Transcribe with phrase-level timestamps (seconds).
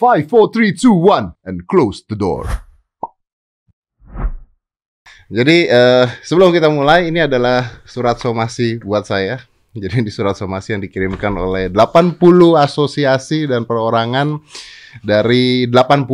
[0.00, 2.48] 5, 4, 3, 2, 1, and close the door.
[5.28, 9.44] Jadi eh, sebelum kita mulai, ini adalah surat somasi buat saya.
[9.70, 12.16] Jadi di surat somasi yang dikirimkan oleh 80
[12.58, 14.42] asosiasi dan perorangan
[15.06, 16.10] dari 80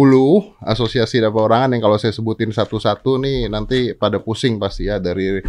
[0.61, 5.41] asosiasi dan perorangan yang kalau saya sebutin satu-satu nih nanti pada pusing pasti ya dari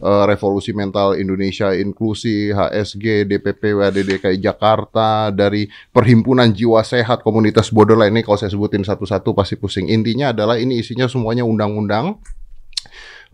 [0.00, 8.20] uh, Revolusi Mental Indonesia Inklusi, HSG, DPP WADDKI Jakarta, dari Perhimpunan Jiwa Sehat Komunitas Borderline
[8.20, 9.88] ini kalau saya sebutin satu-satu pasti pusing.
[9.88, 12.20] Intinya adalah ini isinya semuanya undang-undang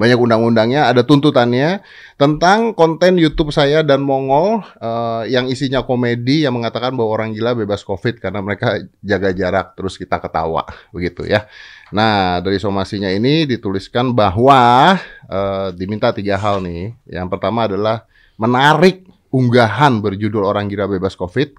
[0.02, 1.78] banyak undang-undangnya, ada tuntutannya
[2.18, 7.54] tentang konten YouTube saya dan Mongol uh, yang isinya komedi yang mengatakan bahwa orang gila
[7.54, 11.46] bebas COVID karena mereka jaga jarak terus kita ketawa begitu ya.
[11.94, 14.98] Nah dari somasinya ini dituliskan bahwa
[15.30, 16.98] uh, diminta tiga hal nih.
[17.06, 18.02] Yang pertama adalah
[18.34, 21.54] menarik unggahan berjudul orang gila bebas COVID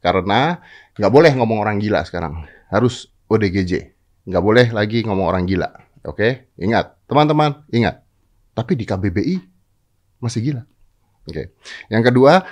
[0.00, 0.64] karena
[0.96, 3.92] nggak boleh ngomong orang gila sekarang harus ODGJ
[4.24, 8.04] nggak boleh lagi ngomong orang gila Oke, ingat, teman-teman, ingat.
[8.52, 9.36] Tapi di KBBI
[10.20, 10.62] masih gila.
[11.24, 11.56] Oke.
[11.88, 12.44] Yang kedua,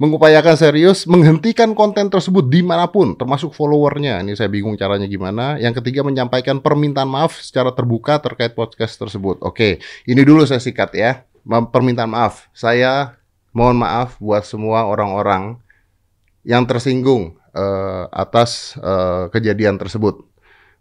[0.00, 4.20] mengupayakan serius menghentikan konten tersebut di mana pun, termasuk followernya.
[4.20, 5.56] Ini saya bingung caranya gimana.
[5.56, 9.40] Yang ketiga, menyampaikan permintaan maaf secara terbuka terkait podcast tersebut.
[9.44, 11.24] Oke, ini dulu saya sikat ya.
[11.48, 12.52] Permintaan maaf.
[12.52, 13.16] Saya
[13.56, 15.56] mohon maaf buat semua orang-orang
[16.44, 20.24] yang tersinggung uh, atas uh, kejadian tersebut.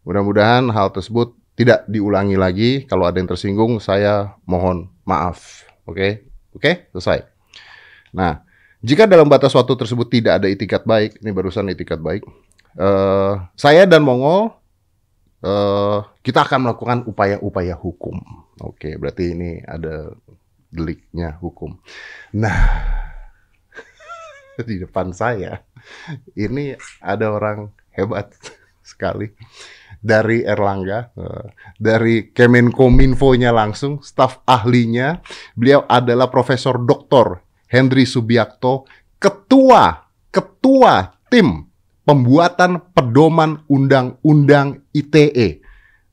[0.08, 2.88] Mudah-mudahan hal tersebut tidak diulangi lagi.
[2.88, 5.68] Kalau ada yang tersinggung, saya mohon maaf.
[5.84, 6.12] Oke, okay?
[6.56, 6.74] oke, okay?
[6.96, 7.28] selesai.
[8.16, 8.48] Nah,
[8.80, 12.24] jika dalam batas waktu tersebut tidak ada itikat baik, ini barusan itikat baik,
[12.80, 14.56] uh, saya dan Mongol
[15.44, 18.23] uh, kita akan melakukan upaya-upaya hukum.
[18.64, 20.16] Oke, okay, berarti ini ada
[20.72, 21.76] deliknya hukum.
[22.40, 22.56] Nah,
[24.70, 25.60] di depan saya
[26.40, 26.72] ini
[27.04, 28.32] ada orang hebat
[28.96, 29.36] sekali
[30.00, 35.19] dari Erlangga, eh, dari Kemenkominfo-nya langsung, staf ahlinya.
[35.53, 37.43] Beliau adalah Profesor Dr.
[37.67, 38.88] Henry Subiakto,
[39.20, 41.67] ketua ketua tim
[42.05, 45.61] pembuatan pedoman undang-undang ITE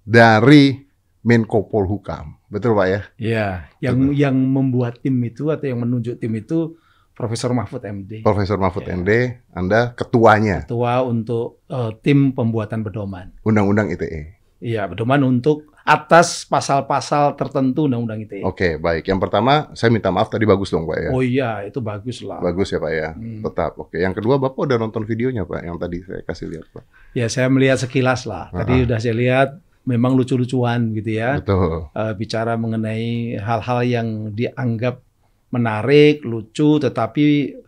[0.05, 0.85] dari
[1.27, 2.37] Menko Polhukam.
[2.47, 3.01] Betul Pak ya?
[3.19, 3.49] Iya,
[3.83, 4.15] yang Betul.
[4.15, 6.79] yang membuat tim itu atau yang menunjuk tim itu
[7.17, 8.21] Profesor Mahfud MD.
[8.21, 8.93] Profesor Mahfud ya.
[8.93, 10.69] MD, Anda ketuanya.
[10.69, 13.33] Ketua untuk uh, tim pembuatan pedoman.
[13.41, 14.37] Undang-undang ITE.
[14.61, 18.41] Iya, pedoman untuk atas pasal-pasal tertentu Undang-Undang ITE.
[18.45, 19.09] Oke, baik.
[19.09, 21.11] Yang pertama, saya minta maaf tadi bagus dong, Pak ya.
[21.17, 22.37] Oh iya, itu bagus lah.
[22.45, 23.09] Bagus ya, Pak ya.
[23.17, 23.41] Hmm.
[23.41, 23.73] Tetap.
[23.81, 23.97] Oke.
[23.97, 26.85] Yang kedua, Bapak udah nonton videonya, Pak, yang tadi saya kasih lihat, Pak.
[27.17, 28.53] Ya, saya melihat sekilas lah.
[28.53, 28.87] Tadi uh -huh.
[28.93, 29.49] udah saya lihat
[29.87, 31.39] memang lucu-lucuan gitu ya.
[31.39, 31.89] Betul.
[31.95, 35.06] Uh, bicara mengenai hal-hal yang dianggap
[35.51, 37.25] menarik, lucu, tetapi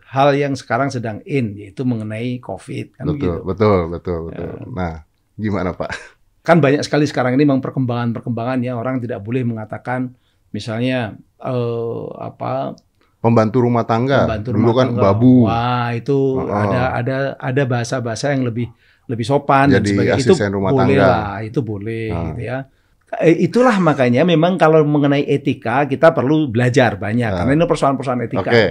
[0.09, 3.31] hal yang sekarang sedang in yaitu mengenai COVID kan betul, gitu.
[3.45, 4.49] Betul, betul, betul.
[4.49, 4.65] Ya.
[4.73, 4.93] Nah,
[5.37, 5.91] gimana Pak?
[6.41, 10.17] Kan banyak sekali sekarang ini memang perkembangan-perkembangan ya orang tidak boleh mengatakan
[10.49, 12.73] misalnya eh, apa
[13.19, 14.25] pembantu rumah tangga.
[14.25, 15.01] Pembantu Dulu kan tangga.
[15.03, 15.33] babu.
[15.45, 16.49] Wah, itu oh.
[16.49, 18.71] ada ada ada bahasa-bahasa yang lebih
[19.05, 20.23] lebih sopan Jadi dan sebagainya.
[20.25, 21.05] Itu rumah boleh tangga.
[21.05, 22.23] lah, itu boleh ah.
[22.31, 22.57] gitu ya.
[23.17, 27.35] Eh, itulah makanya memang kalau mengenai etika kita perlu belajar banyak uh.
[27.41, 28.51] karena ini persoalan-persoalan etika.
[28.53, 28.69] Okay.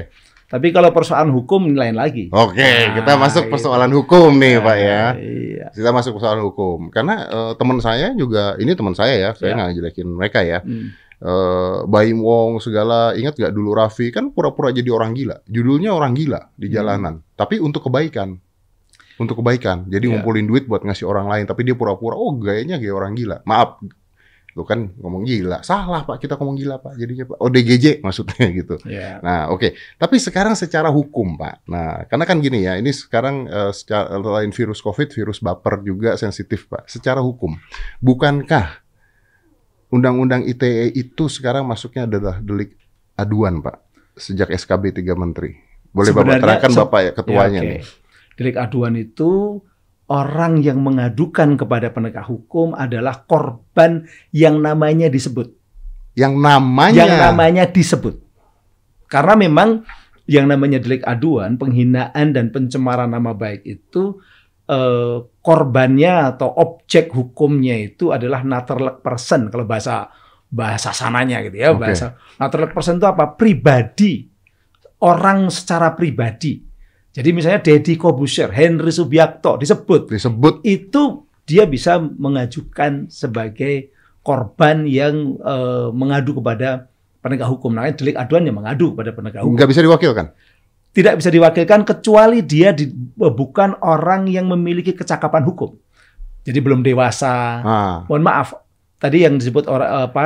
[0.48, 2.32] Tapi kalau persoalan hukum ini lain lagi.
[2.32, 5.04] Oke, okay, nah, kita masuk persoalan hukum nih, nah, Pak ya.
[5.20, 5.66] Iya.
[5.76, 6.78] Kita masuk persoalan hukum.
[6.88, 9.56] Karena uh, teman saya juga ini teman saya ya, saya iya.
[9.60, 9.76] nggak yeah.
[9.76, 10.64] jelekin mereka ya.
[10.64, 10.96] Hmm.
[11.18, 16.14] Uh, Baim Wong segala ingat gak dulu Raffi kan pura-pura jadi orang gila judulnya orang
[16.14, 16.74] gila di hmm.
[16.78, 17.34] jalanan hmm.
[17.34, 18.38] tapi untuk kebaikan
[19.18, 20.14] untuk kebaikan jadi yeah.
[20.14, 23.82] ngumpulin duit buat ngasih orang lain tapi dia pura-pura oh gayanya kayak orang gila maaf
[24.58, 25.62] Lu kan ngomong gila.
[25.62, 26.98] Salah Pak, kita ngomong gila Pak.
[26.98, 28.74] Jadinya Pak ODGJ maksudnya gitu.
[28.82, 29.22] Yeah.
[29.22, 29.62] Nah, oke.
[29.62, 29.70] Okay.
[29.94, 31.62] Tapi sekarang secara hukum Pak.
[31.70, 36.18] Nah, karena kan gini ya, ini sekarang uh, secara lain virus Covid, virus baper juga
[36.18, 36.90] sensitif Pak.
[36.90, 37.54] Secara hukum,
[38.02, 38.82] bukankah
[39.94, 42.74] Undang-Undang ITE itu sekarang masuknya adalah delik
[43.14, 43.78] aduan Pak
[44.18, 45.54] sejak SKB tiga menteri.
[45.94, 47.70] Boleh Sebenarnya, Bapak terangkan Bapak ya ketuanya ya, okay.
[47.70, 47.82] nih.
[48.34, 49.30] Delik aduan itu
[50.08, 55.52] orang yang mengadukan kepada penegak hukum adalah korban yang namanya disebut.
[56.16, 58.16] Yang namanya yang namanya disebut.
[59.06, 59.84] Karena memang
[60.28, 64.20] yang namanya delik aduan, penghinaan dan pencemaran nama baik itu
[64.68, 70.08] eh, korbannya atau objek hukumnya itu adalah natural person kalau bahasa
[70.48, 71.92] bahasa sananya gitu ya, okay.
[71.92, 72.06] bahasa
[72.40, 73.36] natural person itu apa?
[73.36, 74.28] pribadi.
[74.98, 76.67] Orang secara pribadi
[77.12, 80.12] jadi misalnya Deddy Kobuser, Henry Subiakto disebut.
[80.12, 80.60] Disebut.
[80.62, 83.90] Itu dia bisa mengajukan sebagai
[84.20, 86.92] korban yang uh, mengadu kepada
[87.24, 87.72] penegak hukum.
[87.72, 89.56] Nah, delik aduan yang mengadu kepada penegak hukum.
[89.56, 90.26] Nggak bisa diwakilkan?
[90.92, 95.72] Tidak bisa diwakilkan kecuali dia di, bukan orang yang memiliki kecakapan hukum.
[96.44, 97.34] Jadi belum dewasa.
[97.60, 98.48] Ah, Mohon maaf,
[98.98, 100.24] tadi yang disebut orang apa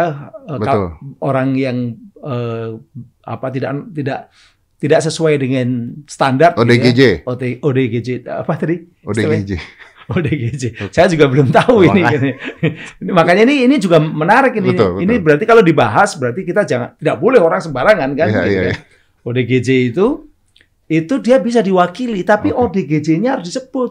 [0.48, 0.82] eh, betul.
[1.20, 1.76] orang yang
[2.24, 2.68] eh,
[3.22, 4.20] apa tidak tidak
[4.82, 5.66] tidak sesuai dengan
[6.10, 7.22] standar gitu ya.
[7.22, 8.82] ODGJ, ODGJ apa tadi?
[9.06, 9.52] ODGJ.
[10.10, 10.90] ODGJ.
[10.90, 12.02] Saya juga belum tahu ini.
[12.02, 12.30] makanya.
[12.98, 14.74] Ini- Makanya ini ini juga menarik ini.
[14.74, 15.02] Betul, betul.
[15.06, 18.62] Ini berarti kalau dibahas berarti kita jangan tidak boleh orang sembarangan kan Iya, gitu iya,
[18.66, 18.74] ya.
[19.22, 20.06] ODGJ itu
[20.90, 22.82] itu dia bisa diwakili tapi Oke.
[22.82, 23.90] ODGJ-nya harus disebut.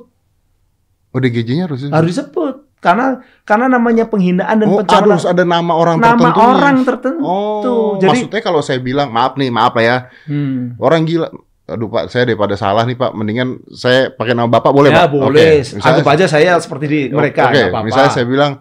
[1.11, 3.07] ODGJ-nya harus Harus disebut karena
[3.41, 6.41] karena namanya penghinaan dan Oh, pencemaran harus ada nama orang nama tertentu.
[6.41, 7.21] orang tertentu.
[7.23, 9.97] Oh, Jadi maksudnya kalau saya bilang maaf nih, maaf lah ya.
[10.25, 10.75] hmm.
[10.75, 11.29] Orang gila.
[11.63, 15.07] Aduh Pak, saya daripada salah nih Pak, mendingan saya pakai nama Bapak boleh ya Pak?
[15.07, 15.29] boleh.
[15.29, 17.85] Oke, misalnya- Anggap aja saya seperti di mereka Oke, nggak apa-apa.
[17.85, 18.51] misalnya saya bilang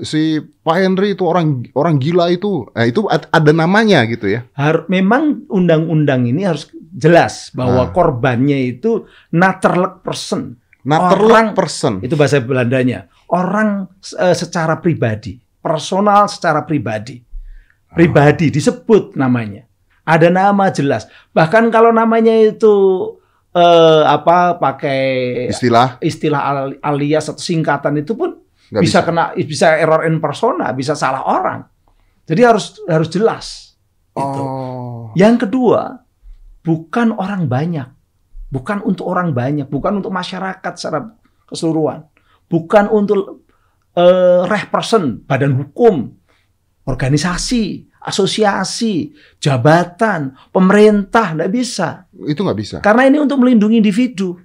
[0.00, 2.66] si Pak Henry itu orang orang gila itu.
[2.68, 4.42] Nah, itu ad- ada namanya gitu ya.
[4.52, 7.90] Har- memang undang-undang ini harus jelas bahwa Ah.
[7.90, 10.58] korbannya itu naturlijk person.
[10.86, 12.04] Orang- person.
[12.04, 13.08] Itu bahasa Belandanya.
[13.32, 13.88] Orang
[14.20, 17.24] eh, secara pribadi, personal secara pribadi.
[17.94, 19.64] Pribadi disebut namanya.
[20.04, 21.08] Ada nama jelas.
[21.32, 22.74] Bahkan kalau namanya itu
[23.56, 25.00] eh, apa pakai
[25.48, 28.36] Istilah istilah al- alias atau singkatan itu pun
[28.68, 29.06] nggak bisa, bisa.
[29.06, 31.64] kena bisa error in persona, bisa salah orang.
[32.28, 33.46] Jadi harus harus jelas.
[34.12, 34.40] Itu.
[34.42, 35.10] Oh.
[35.14, 36.02] Yang kedua,
[36.60, 37.88] bukan orang banyak.
[38.54, 41.10] Bukan untuk orang banyak, bukan untuk masyarakat secara
[41.50, 42.06] keseluruhan.
[42.46, 43.42] Bukan untuk
[43.98, 46.14] eh, reh person, badan hukum,
[46.86, 49.10] organisasi, asosiasi,
[49.42, 52.06] jabatan, pemerintah, nggak bisa.
[52.28, 52.76] Itu nggak bisa.
[52.78, 54.38] Karena ini untuk melindungi individu.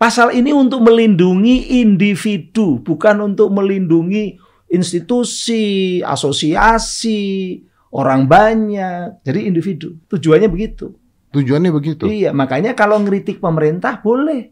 [0.00, 4.36] Pasal ini untuk melindungi individu, bukan untuk melindungi
[4.72, 7.60] institusi, asosiasi,
[7.92, 9.20] orang banyak.
[9.24, 10.00] Jadi individu.
[10.08, 10.99] Tujuannya begitu.
[11.30, 12.10] Tujuannya begitu.
[12.10, 14.50] Iya, makanya kalau ngeritik pemerintah boleh.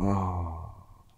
[0.00, 0.56] Oh.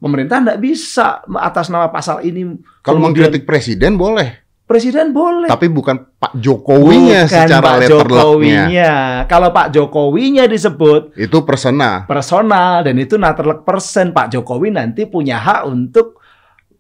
[0.01, 2.57] Pemerintah nggak bisa atas nama pasal ini.
[2.81, 5.53] Kalau kemudian mengkritik presiden boleh, presiden boleh.
[5.53, 7.91] tapi bukan Pak Jokowinya Bukan secara Pak.
[7.93, 8.93] Jokowinya.
[9.29, 12.09] Kalau Pak Jokowinya disebut Itu persona.
[12.09, 16.17] personal dan itu naturally person Pak Jokowi nanti punya hak untuk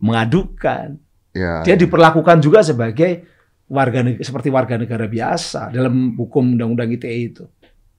[0.00, 0.96] mengadukan.
[1.36, 1.60] Ya.
[1.60, 3.28] Dia diperlakukan juga sebagai
[3.68, 7.44] warga seperti warga negara biasa dalam hukum undang-undang ITE itu.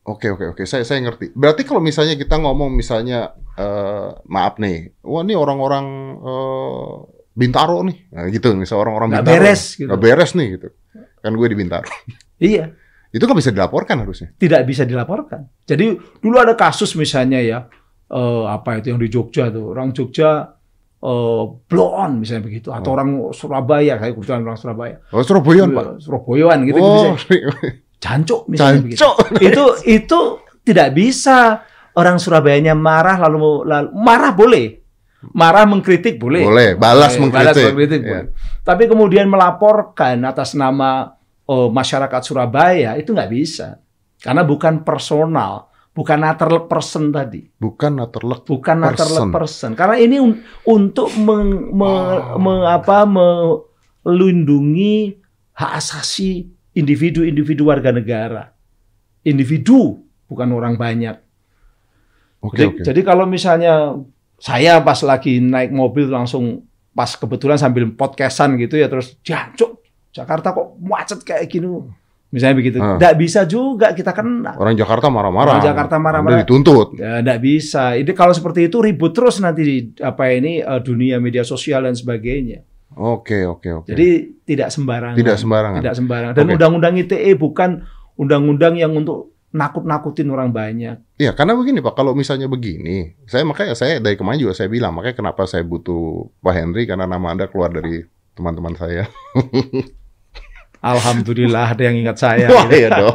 [0.02, 1.30] Oke oke oke, saya saya ngerti.
[1.32, 5.86] Berarti kalau misalnya kita ngomong misalnya eh, maaf nih, wah ini orang-orang
[6.18, 6.94] eh,
[7.32, 9.88] Bintaro nih, nah, gitu, misalnya orang-orang Nggak Bintaro, beres gitu.
[9.88, 10.68] nggak beres nih gitu.
[11.20, 11.88] Kan gue di Bintaro.
[12.42, 12.74] Iya,
[13.14, 14.34] Itu kan bisa dilaporkan harusnya.
[14.36, 15.46] tidak bisa dilaporkan.
[15.62, 17.70] Jadi dulu ada kasus misalnya ya
[18.10, 20.58] eh, apa itu yang di Jogja tuh orang Jogja
[20.98, 22.96] eh, blow on misalnya begitu atau Oh.
[22.98, 26.02] orang Surabaya kayak kebetulan orang Surabaya Oh Surabaya Pak.
[26.02, 27.10] Surabayaan gitu, gitu
[28.02, 28.26] Misalnya.
[28.26, 28.98] jancuk misalnya begitu.
[28.98, 29.16] cancok.
[29.48, 30.20] itu itu
[30.64, 31.62] tidak bisa
[31.94, 34.68] orang Surabayanya marah lalu, lalu marah boleh
[35.32, 37.66] marah mengkritik boleh Boleh, balas Boleh, mengkritik.
[37.68, 38.10] mengkritik Ya.
[38.10, 38.26] boleh.
[38.60, 41.14] tapi kemudian melaporkan atas nama
[41.46, 43.78] oh, masyarakat Surabaya itu nggak bisa
[44.18, 49.30] karena bukan personal bukan naturally person tadi Bukan naturally bukan naturally Person.
[49.30, 51.86] person karena ini un- untuk meng- me-
[52.32, 52.40] Oh.
[52.40, 53.06] me- apa,
[54.02, 55.20] melindungi
[55.54, 58.52] hak asasi individu-individu warga negara
[59.22, 61.16] individu bukan orang banyak
[62.42, 62.82] Oke jadi, oke.
[62.82, 64.02] jadi kalau misalnya
[64.42, 69.80] saya pas lagi naik mobil langsung pas kebetulan sambil podcastan gitu ya terus jancuk
[70.12, 71.70] Jakarta kok macet kayak gini
[72.32, 72.98] misalnya begitu Ah.
[72.98, 75.60] nggak bisa juga kita kena Orang Jakarta marah-marah.
[75.60, 76.42] Orang Jakarta marah-marah.
[76.48, 76.96] Dituntut.
[76.96, 78.00] Ya, nggak bisa.
[78.00, 81.92] Ini kalau seperti itu ribut terus nanti di apa ini eh, dunia media sosial dan
[81.92, 82.64] sebagainya.
[82.98, 83.88] Oke oke oke.
[83.88, 85.16] Jadi tidak sembarangan.
[85.16, 85.80] tidak sembarangan.
[85.80, 86.36] Tidak sembarangan.
[86.36, 87.88] Dan undang-undang ITE bukan
[88.20, 90.96] undang-undang yang untuk nakut-nakutin orang banyak.
[91.20, 94.96] Iya, karena begini Pak, kalau misalnya begini, saya makanya saya dari kemarin juga saya bilang,
[94.96, 98.04] makanya kenapa saya butuh Pak Henry karena nama Anda keluar dari
[98.36, 99.12] teman-teman saya.
[100.82, 102.50] Alhamdulillah ada yang ingat saya.
[102.50, 103.14] Wah, iya dong.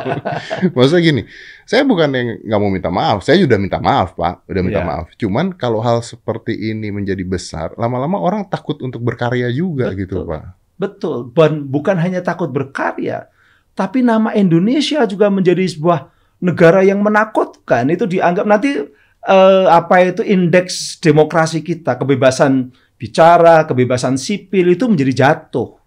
[0.70, 1.22] Maksudnya gini,
[1.66, 4.86] saya bukan yang nggak mau minta maaf, saya sudah minta maaf Pak, udah minta Iya.
[4.86, 5.06] maaf.
[5.18, 10.00] Cuman kalau hal seperti ini menjadi besar, lama-lama orang takut untuk berkarya juga Betul.
[10.06, 10.42] gitu Pak.
[10.78, 11.18] Betul.
[11.34, 13.26] Dan bukan hanya takut berkarya,
[13.74, 16.06] tapi nama Indonesia juga menjadi sebuah
[16.38, 17.90] negara yang menakutkan.
[17.90, 18.78] Itu dianggap nanti
[19.26, 25.82] eh, apa itu indeks demokrasi kita, kebebasan bicara, kebebasan sipil itu menjadi jatuh.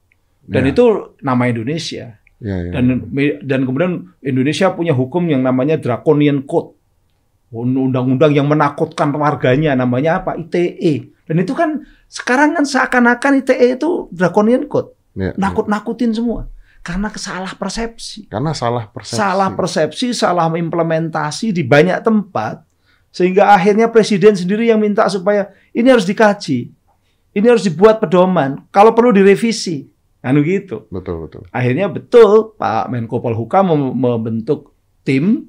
[0.49, 0.85] Dan Ya, itu
[1.21, 2.17] nama Indonesia.
[2.41, 2.71] ya, ya.
[2.73, 3.13] Dan
[3.45, 6.73] dan kemudian Indonesia punya hukum yang namanya draconian code.
[7.53, 10.37] Undang-undang yang menakutkan warganya namanya apa?
[10.37, 11.09] ITE.
[11.25, 14.93] Dan itu kan sekarang kan seakan-akan ITE itu draconian code.
[15.17, 15.37] Ya, ya.
[15.37, 16.49] Nakut-nakutin semua.
[16.79, 18.29] Karena salah persepsi.
[18.29, 19.17] Karena salah persepsi.
[19.17, 22.63] Salah persepsi, salah implementasi di banyak tempat.
[23.09, 26.69] Sehingga akhirnya presiden sendiri yang minta supaya ini harus dikaji.
[27.33, 28.61] Ini harus dibuat pedoman.
[28.69, 29.88] Kalau perlu direvisi.
[30.19, 30.83] Anu gitu.
[30.91, 31.47] Betul, betul.
[31.55, 34.75] Akhirnya betul Pak Menko Polhukam mem- membentuk
[35.07, 35.47] tim,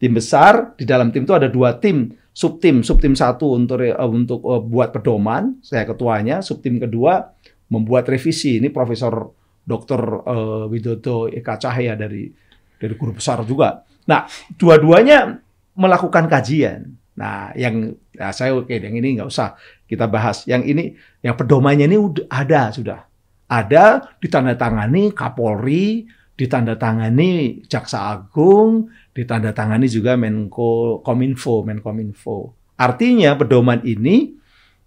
[0.00, 0.72] tim besar.
[0.80, 4.96] Di dalam tim itu ada dua tim, subtim, subtim satu untuk eh, untuk eh, buat
[4.96, 6.40] pedoman, saya ketuanya.
[6.40, 7.28] Subtim kedua
[7.68, 8.56] membuat revisi.
[8.56, 9.28] Ini Profesor
[9.60, 10.00] Dr.
[10.24, 12.32] eh, Widodo Eka Cahya dari
[12.80, 13.84] dari guru besar juga.
[14.08, 14.24] Nah,
[14.56, 15.36] dua-duanya
[15.76, 16.88] melakukan kajian.
[17.20, 20.48] Nah, yang ya saya oke, yang ini nggak usah kita bahas.
[20.48, 20.84] Yang ini,
[21.20, 23.00] yang pedomannya ini udah ada sudah
[23.46, 32.52] ada ditandatangani Kapolri, ditandatangani Jaksa Agung, ditandatangani juga Menko Kominfo, Menkominfo.
[32.76, 34.36] Artinya pedoman ini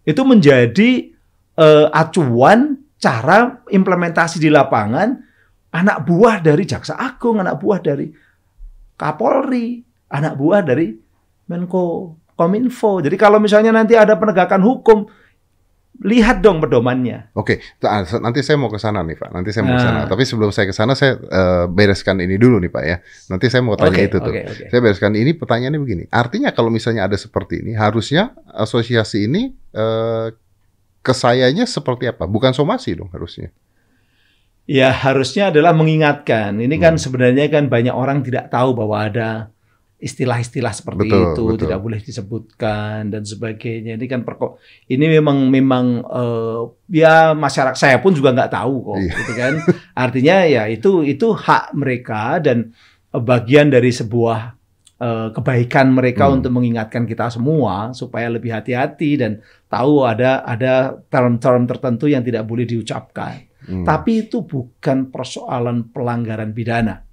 [0.06, 1.10] itu menjadi
[1.58, 5.10] eh, acuan cara implementasi di lapangan
[5.74, 8.08] anak buah dari Jaksa Agung, anak buah dari
[9.00, 9.80] Kapolri,
[10.12, 10.92] anak buah dari
[11.50, 13.02] Menko Kominfo.
[13.02, 15.08] Jadi kalau misalnya nanti ada penegakan hukum,
[16.00, 17.36] lihat dong pedomannya.
[17.36, 19.30] Oke, nah, nanti saya mau ke sana nih Pak.
[19.36, 20.00] Nanti saya mau ke sana.
[20.04, 20.08] Nah.
[20.08, 22.98] Tapi sebelum saya ke sana, saya eh, bereskan ini dulu nih Pak ya.
[23.28, 24.32] Nanti saya mau tanya Oke, itu tuh.
[24.32, 24.72] oke.
[24.72, 25.36] Saya bereskan ini.
[25.36, 26.04] Pertanyaannya begini.
[26.08, 30.28] Artinya kalau misalnya ada seperti ini, harusnya asosiasi ini eh,
[31.00, 32.24] kesayanya seperti apa?
[32.28, 33.52] Bukan somasi dong harusnya.
[34.70, 36.56] Ya harusnya adalah mengingatkan.
[36.62, 37.02] Ini kan Hmm.
[37.02, 39.30] sebenarnya kan banyak orang tidak tahu bahwa ada
[40.00, 41.60] istilah-istilah seperti Betul, itu betul.
[41.68, 44.00] tidak boleh disebutkan dan sebagainya.
[44.00, 44.56] Ini kan perko
[44.88, 46.62] ini memang memang eh,
[46.96, 49.12] ya masyarakat saya pun juga nggak tahu kok, Iya.
[49.14, 49.54] gitu kan.
[49.94, 52.72] Artinya ya itu itu hak mereka dan
[53.12, 54.56] eh, bagian dari sebuah
[55.00, 56.40] eh, kebaikan mereka Hmm.
[56.40, 62.48] untuk mengingatkan kita semua supaya lebih hati-hati dan tahu ada ada term-term tertentu yang tidak
[62.48, 63.48] boleh diucapkan.
[63.60, 67.04] Hmm, Tapi itu bukan persoalan pelanggaran pidana.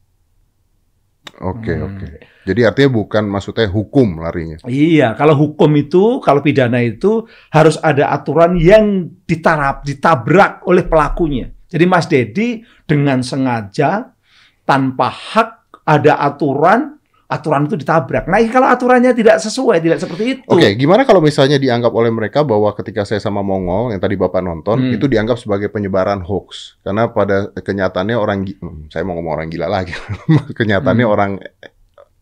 [1.43, 1.87] Oke, Hmm.
[1.93, 2.07] oke.
[2.47, 4.63] Jadi artinya bukan maksudnya hukum larinya.
[4.65, 11.51] Iya, kalau hukum itu, kalau pidana itu harus ada aturan yang ditarap, ditabrak oleh pelakunya.
[11.67, 14.15] Jadi Mas Dedi dengan sengaja
[14.63, 16.96] tanpa hak ada aturan,
[17.27, 18.31] aturan itu ditabrak.
[18.31, 20.43] Nah, kalau aturannya tidak sesuai, tidak seperti itu.
[20.47, 24.39] Oke, gimana kalau misalnya dianggap oleh mereka bahwa ketika saya sama Mongol yang tadi Bapak
[24.47, 24.95] nonton Hmm.
[24.95, 29.67] itu dianggap sebagai penyebaran hoax karena pada kenyataannya orang hmm, saya mau ngomong orang gila
[29.67, 29.91] lagi.
[30.59, 31.15] kenyataannya Hmm.
[31.19, 31.33] orang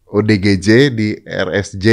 [0.08, 1.86] ODGJ di RSJ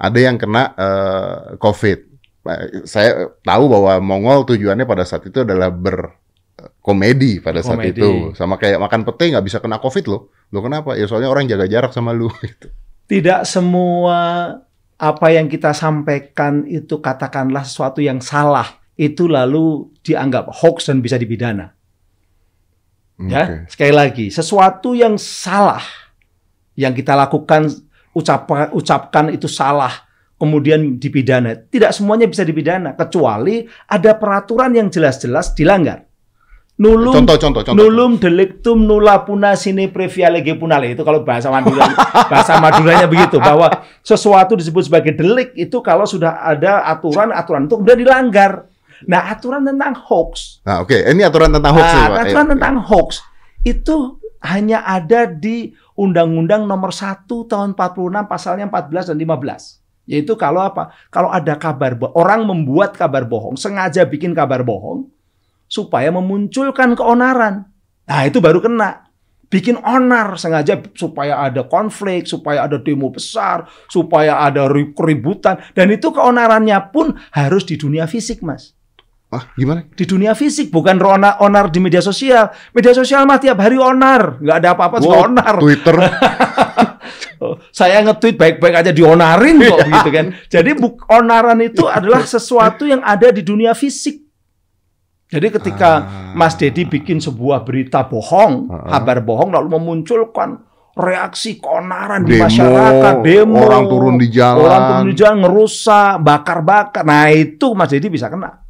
[0.00, 1.98] ada yang kena eh, COVID.
[2.44, 5.68] Nah, Saya tahu bahwa Mongol tujuannya pada saat itu adalah
[6.84, 7.96] berkomedi pada saat Komedi.
[7.96, 8.36] itu.
[8.36, 10.28] Sama kayak makan pete nggak bisa kena COVID loh.
[10.52, 10.92] Lo kenapa?
[11.00, 12.68] Ya soalnya orang jaga jarak sama lu gitu.
[13.08, 14.52] Tidak semua
[15.00, 21.16] apa yang kita sampaikan itu katakanlah sesuatu yang salah, itu lalu dianggap hoax dan bisa
[21.16, 21.72] dipidana.
[23.14, 23.56] Ya, Oke.
[23.70, 25.82] sekali lagi, sesuatu yang salah
[26.74, 27.70] yang kita lakukan
[28.10, 31.54] ucap, ucapkan itu salah, kemudian dipidana.
[31.54, 36.13] Tidak semuanya bisa dipidana, kecuali ada peraturan yang jelas-jelas dilanggar.
[36.74, 37.78] Nulum Contoh, contoh, contoh.
[37.78, 41.86] Nulum delictum nulla puna sine previa lege punale itu kalau bahasa Madura
[42.32, 43.70] bahasa Maduranya begitu bahwa
[44.02, 48.66] sesuatu disebut sebagai delik itu kalau sudah ada aturan aturan itu kemudian dilanggar.
[49.06, 52.22] Nah, aturan tentang hoax Nah, oke, ini aturan tentang hoax nih, Nah, Pak.
[52.26, 52.50] aturan Ya.
[52.58, 53.10] tentang hoax
[53.62, 53.96] itu
[54.42, 59.78] hanya ada di Undang-Undang Nomor 1 Tahun 46 pasalnya 14 dan 15.
[60.10, 60.90] Yaitu kalau apa?
[61.08, 65.06] Kalau ada kabar orang membuat kabar bohong, sengaja bikin kabar bohong
[65.74, 67.66] supaya memunculkan keonaran.
[68.06, 69.10] Nah, itu baru kena.
[69.50, 75.90] Bikin onar sengaja supaya ada konflik, supaya ada demo besar, supaya ada ri- keributan dan
[75.90, 78.74] itu keonarannya pun harus di dunia fisik, Mas
[79.30, 79.86] Wah, gimana?
[79.94, 82.50] di dunia fisik bukan rona onar di media sosial.
[82.70, 85.54] Media sosial mah tiap hari onar, nggak ada apa-apa Wow, onar.
[85.58, 85.96] Twitter.
[87.70, 90.26] Saya nge-tweet baik-baik aja dionarin kok gitu kan.
[90.48, 90.70] Jadi
[91.12, 94.23] onaran itu adalah sesuatu yang ada di dunia fisik.
[95.34, 96.02] Jadi ketika Ah.
[96.32, 98.94] Mas Dedi bikin sebuah berita bohong, Ah.
[98.94, 100.62] kabar bohong lalu memunculkan
[100.94, 104.62] reaksi keonaran di masyarakat, demo, orang turun di jalan.
[104.62, 107.02] orang turun di jalan ngerusak, bakar-bakar.
[107.02, 108.62] Nah itu Mas Dedi bisa kena.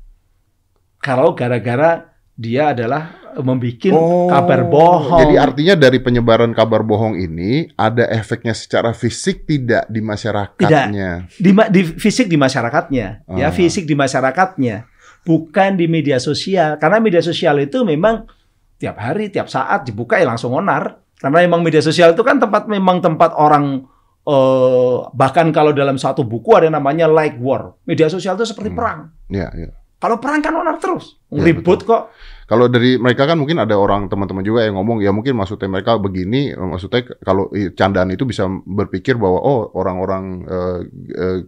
[0.98, 5.20] Kalau gara-gara dia adalah membuat Oh, kabar bohong.
[5.20, 11.28] Jadi artinya dari penyebaran kabar bohong ini ada efeknya secara fisik tidak di masyarakatnya.
[11.34, 13.36] di, ma- di fisik di masyarakatnya, Ah.
[13.36, 14.86] ya fisik di masyarakatnya,
[15.24, 16.76] bukan di media sosial.
[16.76, 18.28] Karena media sosial itu memang
[18.76, 21.00] tiap hari, tiap saat dibuka ya langsung onar.
[21.16, 23.88] Karena memang media sosial itu kan tempat memang tempat orang
[24.24, 27.76] eh, bahkan kalau dalam satu buku ada yang namanya like war.
[27.84, 28.78] Media sosial itu seperti Hmm.
[28.78, 29.00] perang.
[29.28, 29.68] Ya, ya.
[30.00, 32.12] Kalau perang kan onar terus, Ya, ribut kok.
[32.44, 35.96] Kalau dari mereka kan mungkin ada orang teman-teman juga yang ngomong ya mungkin maksudnya mereka
[35.96, 40.80] begini, maksudnya kalau candaan itu bisa berpikir bahwa oh orang-orang eh,
[41.16, 41.38] eh,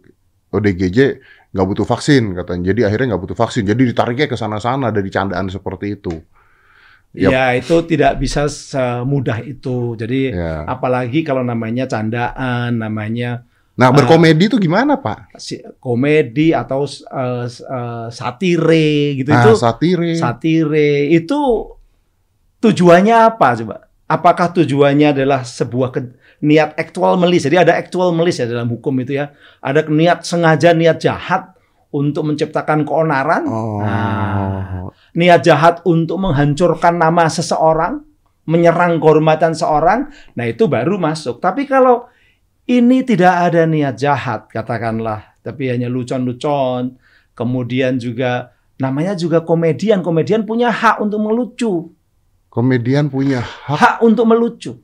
[0.57, 0.99] ODGJ
[1.57, 2.71] nggak butuh vaksin katanya.
[2.71, 3.65] Jadi akhirnya nggak butuh vaksin.
[3.65, 6.13] Jadi ditariknya ke sana-sana dari candaan seperti itu.
[7.17, 7.33] Yap.
[7.33, 9.97] Ya itu tidak bisa semudah itu.
[9.97, 10.69] Jadi Ya.
[10.69, 15.37] apalagi kalau namanya candaan, namanya Nah berkomedi itu gimana Pak?
[15.81, 20.17] komedi atau uh, uh, satire gitu Nah, itu satire.
[20.17, 21.37] satire itu
[22.59, 23.77] tujuannya apa coba?
[24.07, 27.45] Apakah tujuannya adalah sebuah ke- niat actual melis?
[27.47, 29.33] Jadi ada actual melis ya dalam hukum itu ya.
[29.65, 31.57] Ada niat sengaja niat jahat
[31.95, 33.45] untuk menciptakan keonaran.
[33.49, 33.81] Oh.
[33.81, 38.05] Nah, niat jahat untuk menghancurkan nama seseorang,
[38.45, 41.41] menyerang kehormatan seorang, nah itu baru masuk.
[41.41, 42.05] Tapi kalau
[42.69, 46.99] ini tidak ada niat jahat, katakanlah, tapi hanya lucon-lucon,
[47.33, 51.97] kemudian juga namanya juga komedian, komedian punya hak untuk melucu,
[52.57, 53.77] Komedian punya hak.
[53.77, 54.81] hak untuk melucu.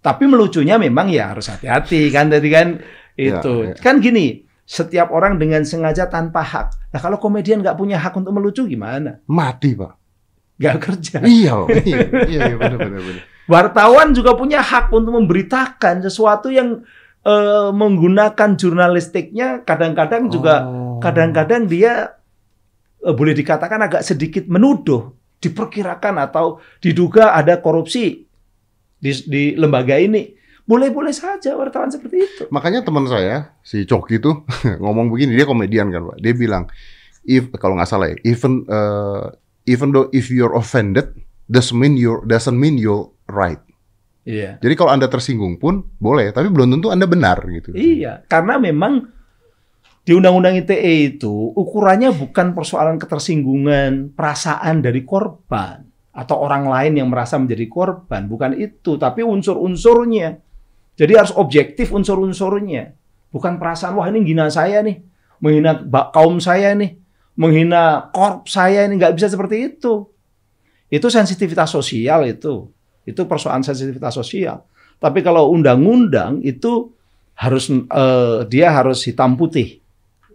[0.00, 2.68] Tapi melucunya memang ya harus hati-hati kan tadi kan
[3.14, 3.68] Ya, itu.
[3.68, 3.76] ya.
[3.76, 6.66] Kan gini, setiap orang dengan sengaja tanpa hak.
[6.88, 9.20] Nah kalau komedian nggak punya hak untuk melucu gimana?
[9.28, 9.92] Mati Pak.
[10.56, 11.16] Nggak kerja.
[11.28, 11.52] iya,
[11.84, 13.24] iya, iya, iya benar, benar, benar.
[13.44, 16.80] Wartawan juga punya hak untuk memberitakan sesuatu yang
[17.20, 20.96] eh, menggunakan jurnalistiknya kadang-kadang juga Oh.
[20.96, 22.16] kadang-kadang dia
[23.00, 28.24] eh, boleh dikatakan agak sedikit menuduh, diperkirakan atau diduga ada korupsi
[29.00, 30.36] di, di lembaga ini.
[30.68, 32.42] Boleh-boleh saja wartawan seperti itu.
[32.54, 34.46] Makanya teman saya si Coki itu
[34.84, 36.18] ngomong begini dia komedian kan Pak.
[36.22, 36.70] Dia bilang
[37.26, 39.34] if kalau nggak salah ya, even uh,
[39.66, 41.10] even though if you're offended
[41.50, 43.58] doesn't mean you're doesn't mean you're right.
[44.22, 44.62] Iya.
[44.62, 47.74] Jadi kalau Anda tersinggung pun boleh, tapi belum tentu Anda benar gitu.
[47.74, 49.10] Iya, karena memang
[50.06, 57.08] di Undang-Undang ITE itu ukurannya bukan persoalan ketersinggungan perasaan dari korban atau orang lain yang
[57.08, 60.42] merasa menjadi korban, bukan itu, tapi unsur-unsurnya.
[60.98, 62.92] Jadi harus objektif unsur-unsurnya,
[63.30, 65.00] bukan perasaan wah ini menghina saya nih,
[65.38, 65.80] menghina
[66.12, 66.98] kaum saya nih,
[67.38, 70.04] menghina korp saya ini nggak bisa seperti itu.
[70.90, 72.68] Itu sensitivitas sosial itu,
[73.06, 74.66] itu persoalan sensitivitas sosial.
[75.00, 76.92] Tapi kalau undang-undang itu
[77.38, 79.80] harus eh, dia harus hitam putih.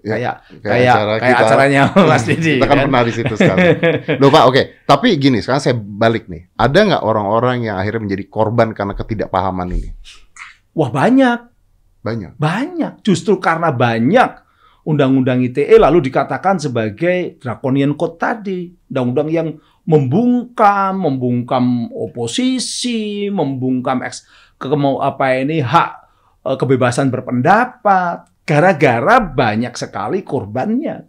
[0.05, 1.81] Ya, kayak kayak acara kayak kita- acaranya
[2.13, 2.61] Mas Didi.
[2.61, 2.85] Kita kan kan?
[2.85, 3.67] pernah di situ sekarang.
[4.21, 4.61] Loh Pak, oke.
[4.85, 6.53] Tapi gini, sekarang saya balik nih.
[6.53, 9.89] Ada nggak orang-orang yang akhirnya menjadi korban karena ketidakpahaman ini?
[10.77, 11.39] Wah banyak,
[12.05, 12.37] Banyak.
[12.37, 12.93] banyak.
[13.01, 14.45] Justru karena banyak
[14.85, 19.47] undang-undang ITE lalu dikatakan sebagai draconian code tadi, undang-undang yang
[19.85, 24.25] membungkam, membungkam oposisi, membungkam eks,
[24.57, 25.91] ke, mau apa ini hak
[26.45, 28.34] eh, kebebasan berpendapat.
[28.45, 31.01] Gara-gara banyak sekali korbannya.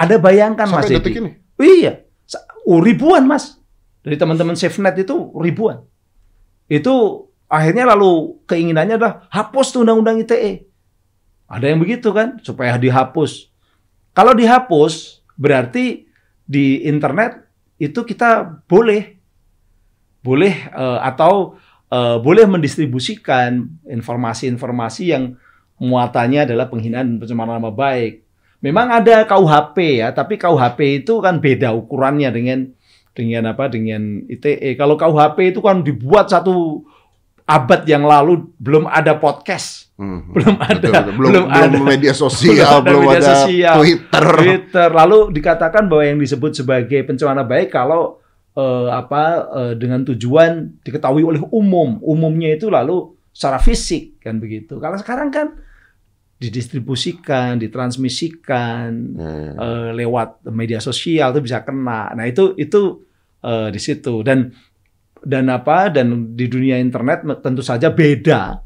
[0.00, 1.20] Ada bayangkan Mas Sampai detik Dedi.
[1.20, 1.30] ini.
[1.60, 1.92] Iya,
[2.64, 3.60] oh, ribuan mas
[4.00, 5.84] dari teman-teman SafeNet itu ribuan.
[6.72, 10.64] Itu akhirnya lalu keinginannya adalah hapus tuh undang-undang ITE.
[11.50, 13.50] Ada yang begitu kan supaya dihapus.
[14.14, 16.06] Kalau dihapus berarti
[16.46, 17.44] di internet
[17.76, 19.18] itu kita boleh
[20.22, 21.58] boleh eh, atau
[21.90, 25.34] eh, boleh mendistribusikan informasi-informasi yang
[25.80, 28.22] muatannya adalah penghinaan dan pencemaran nama baik.
[28.60, 32.68] Memang ada KUHP ya, tapi KUHP itu kan beda ukurannya dengan
[33.16, 34.76] dengan apa dengan ITE.
[34.76, 36.84] Kalau KUHP itu kan dibuat satu
[37.48, 40.32] abad yang lalu belum ada podcast, Hmm.
[40.32, 41.12] belum ada, Betul, betul.
[41.20, 43.74] Belum, belum ada media sosial, Belum ada belum media ada sosial.
[43.76, 44.24] Twitter.
[44.32, 44.88] Twitter.
[44.88, 48.16] Lalu dikatakan bahwa yang disebut sebagai pencemaran nama baik kalau
[48.56, 52.00] eh, apa eh, dengan tujuan diketahui oleh umum.
[52.00, 54.80] Umumnya itu lalu secara fisik kan begitu.
[54.80, 55.52] Kalau sekarang kan
[56.40, 59.32] didistribusikan, ditransmisikan ya.
[59.60, 62.16] eh, lewat media sosial itu bisa kena.
[62.16, 63.04] Nah itu itu
[63.44, 64.48] eh, di situ dan
[65.20, 68.56] dan apa dan di dunia internet tentu saja beda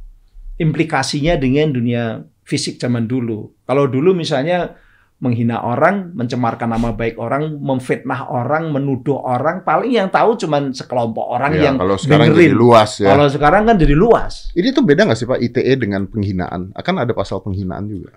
[0.62, 3.50] implikasinya dengan dunia fisik zaman dulu.
[3.66, 4.78] Kalau dulu misalnya
[5.22, 11.24] menghina orang, mencemarkan nama baik orang, memfitnah orang, menuduh orang, paling yang tahu cuman sekelompok
[11.38, 12.50] orang Ya, yang kalau sekarang dengerin.
[12.50, 13.08] jadi luas ya.
[13.14, 14.50] Kalau sekarang kan jadi luas.
[14.52, 16.74] Ini tuh beda nggak sih Pak ITE dengan penghinaan?
[16.74, 18.10] Akan ada pasal penghinaan juga.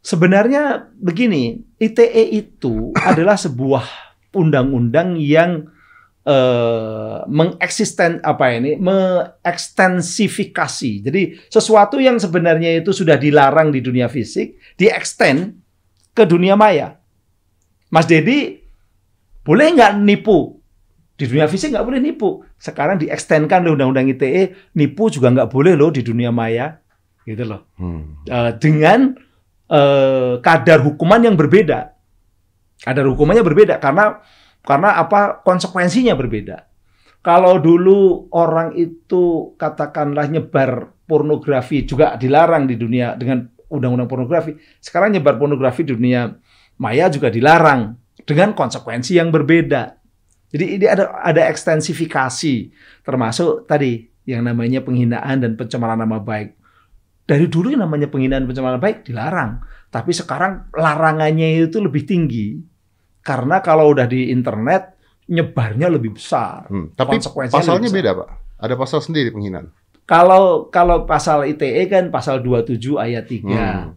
[0.00, 3.82] Sebenarnya begini, ITE itu adalah sebuah
[4.32, 5.66] undang-undang yang
[6.24, 10.92] eh, mengeksisten apa ini, mengekstensifikasi.
[11.04, 15.63] Jadi sesuatu yang sebenarnya itu sudah dilarang di dunia fisik, dieksten
[16.14, 17.02] ke dunia maya.
[17.90, 18.62] Mas Dedi,
[19.42, 20.62] boleh nggak nipu?
[21.14, 22.42] Di dunia fisik nggak boleh nipu.
[22.58, 26.80] Sekarang diekstenkan oleh Undang-Undang ITE, nipu juga nggak boleh loh di dunia maya.
[27.22, 27.70] Gitu loh.
[27.78, 28.24] Hmm.
[28.26, 29.14] Eh, dengan
[29.70, 31.94] eh, kadar hukuman yang berbeda.
[32.82, 34.18] Kadar hukumannya berbeda karena
[34.64, 36.66] karena apa konsekuensinya berbeda.
[37.24, 44.56] Kalau dulu orang itu katakanlah nyebar pornografi juga dilarang di dunia dengan undang-undang pornografi.
[44.80, 46.32] Sekarang nyebar pornografi di dunia
[46.78, 50.00] maya juga dilarang dengan konsekuensi yang berbeda.
[50.54, 52.54] Jadi ini ada ada ekstensifikasi
[53.02, 56.54] termasuk tadi yang namanya penghinaan dan pencemaran nama baik.
[57.24, 62.04] Dari dulu yang namanya penghinaan dan pencemaran nama baik dilarang, tapi sekarang larangannya itu lebih
[62.04, 62.60] tinggi.
[63.24, 64.94] Karena kalau udah di internet
[65.32, 66.68] nyebarnya lebih besar.
[66.68, 67.16] Hmm, tapi
[67.48, 68.28] pasalnya lebih beda, Pak.
[68.60, 69.72] Ada pasal sendiri penghinaan.
[70.04, 73.40] Kalau kalau pasal ITE kan pasal 27 ayat 3.
[73.40, 73.96] Hmm.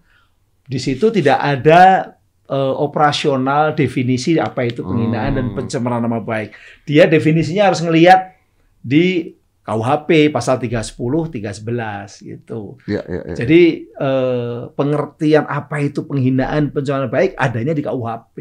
[0.63, 2.13] Di situ tidak ada
[2.47, 5.55] eh, operasional definisi apa itu penghinaan dan Hmm.
[5.57, 6.55] pencemaran nama baik.
[6.83, 8.39] Dia definisinya harus ngelihat
[8.79, 10.95] di KUHP pasal 310,
[11.27, 12.79] 311 gitu.
[12.87, 13.35] Ya, ya, ya.
[13.35, 18.37] Jadi eh, pengertian apa itu penghinaan pencemaran nama baik adanya di KUHP.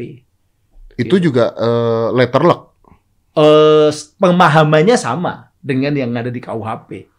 [0.97, 2.61] itu juga eh, letter luck.
[3.35, 7.11] eh, pemahamannya sama dengan yang ada di KUHP.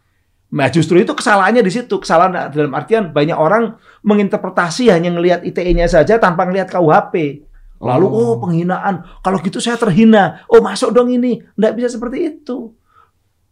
[0.49, 2.01] Nah, justru itu kesalahannya di situ.
[2.01, 7.45] Kesalahan dalam artian banyak orang menginterpretasi hanya ngelihat ITE-nya saja tanpa ngelihat KUHP.
[7.79, 8.17] Lalu, oh.
[8.17, 8.35] Oh.
[8.41, 9.05] penghinaan.
[9.21, 10.43] Kalau gitu saya terhina.
[10.49, 11.45] Oh, masuk dong ini.
[11.55, 12.73] Nggak bisa seperti itu.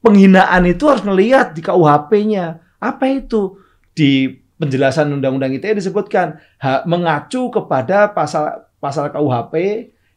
[0.01, 2.65] Penghinaan itu harus ngelihat di KUHP-nya.
[2.81, 3.61] Apa itu?
[3.93, 9.55] Di penjelasan Undang-Undang ITE disebutkan ha- mengacu kepada pasal pasal KUHP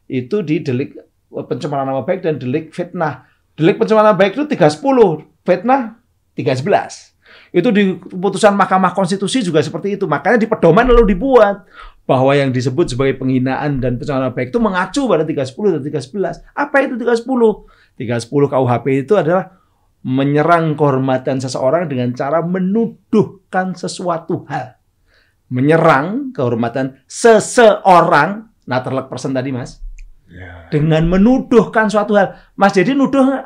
[0.08, 0.96] itu di delik
[1.28, 3.28] pencemaran nama baik dan delik fitnah.
[3.54, 5.99] Delik pencemaran nama baik itu 310, fitnah
[6.40, 7.10] 311.
[7.50, 10.06] Itu di putusan Mahkamah Konstitusi juga seperti itu.
[10.06, 11.66] Makanya di pedoman lalu dibuat
[12.06, 16.42] bahwa yang disebut sebagai penghinaan dan pencemaran nama baik itu mengacu pada 310 dan 311.
[16.54, 17.66] Apa itu 310?
[17.98, 19.60] 310 KUHP itu adalah
[20.00, 24.80] menyerang kehormatan seseorang dengan cara menuduhkan sesuatu hal.
[25.50, 29.82] Menyerang kehormatan seseorang, nah terlek person tadi mas,
[30.30, 30.70] Ya.
[30.70, 32.38] dengan menuduhkan suatu hal.
[32.54, 33.44] Mas Dedi nuduh nggak?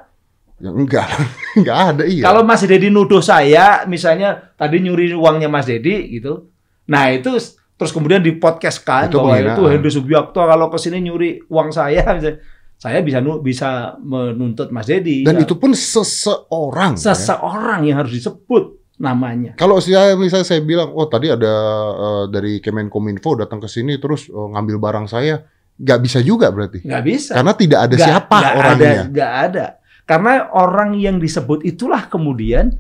[0.55, 1.07] Ya, enggak,
[1.59, 2.23] enggak ada iya.
[2.25, 6.47] Kalau Mas Dedi nuduh saya, misalnya tadi nyuri uangnya Mas Dedi gitu,
[6.87, 7.35] nah itu
[7.75, 12.07] terus kemudian di podcastkan Itu bahwa itu Hendy Subiakto kalau ke sini nyuri uang saya,
[12.15, 12.39] misalnya,
[12.75, 15.23] saya bisa bisa menuntut Mas Dedi.
[15.23, 15.43] Dan Ya.
[15.43, 16.95] itu pun seseorang.
[16.95, 17.03] ya.
[17.11, 19.59] seseorang yang harus disebut namanya.
[19.59, 21.51] Kalau saya misalnya saya bilang, oh tadi ada
[21.93, 25.43] eh, dari Kemenkominfo datang ke sini terus eh, ngambil barang saya,
[25.75, 26.87] nggak bisa juga berarti.
[26.87, 27.33] Nggak bisa.
[27.35, 28.87] Karena tidak ada Nggak- siapa nggak orangnya.
[28.87, 29.67] Ada, nggak ada.
[30.05, 32.77] Karena orang yang disebut itulah kemudian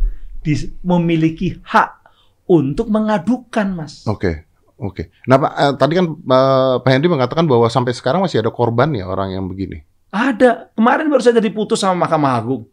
[0.84, 2.04] memiliki hak
[2.44, 4.04] untuk mengadukan, Mas.
[4.04, 4.44] Oke,
[4.76, 5.08] oke.
[5.24, 8.92] Nah, Pak, eh, tadi kan eh, Pak Hendy mengatakan bahwa sampai sekarang masih ada korban
[8.92, 9.80] ya orang yang begini.
[10.12, 10.70] Ada.
[10.76, 12.68] Kemarin baru saja diputus sama Mahkamah Agung.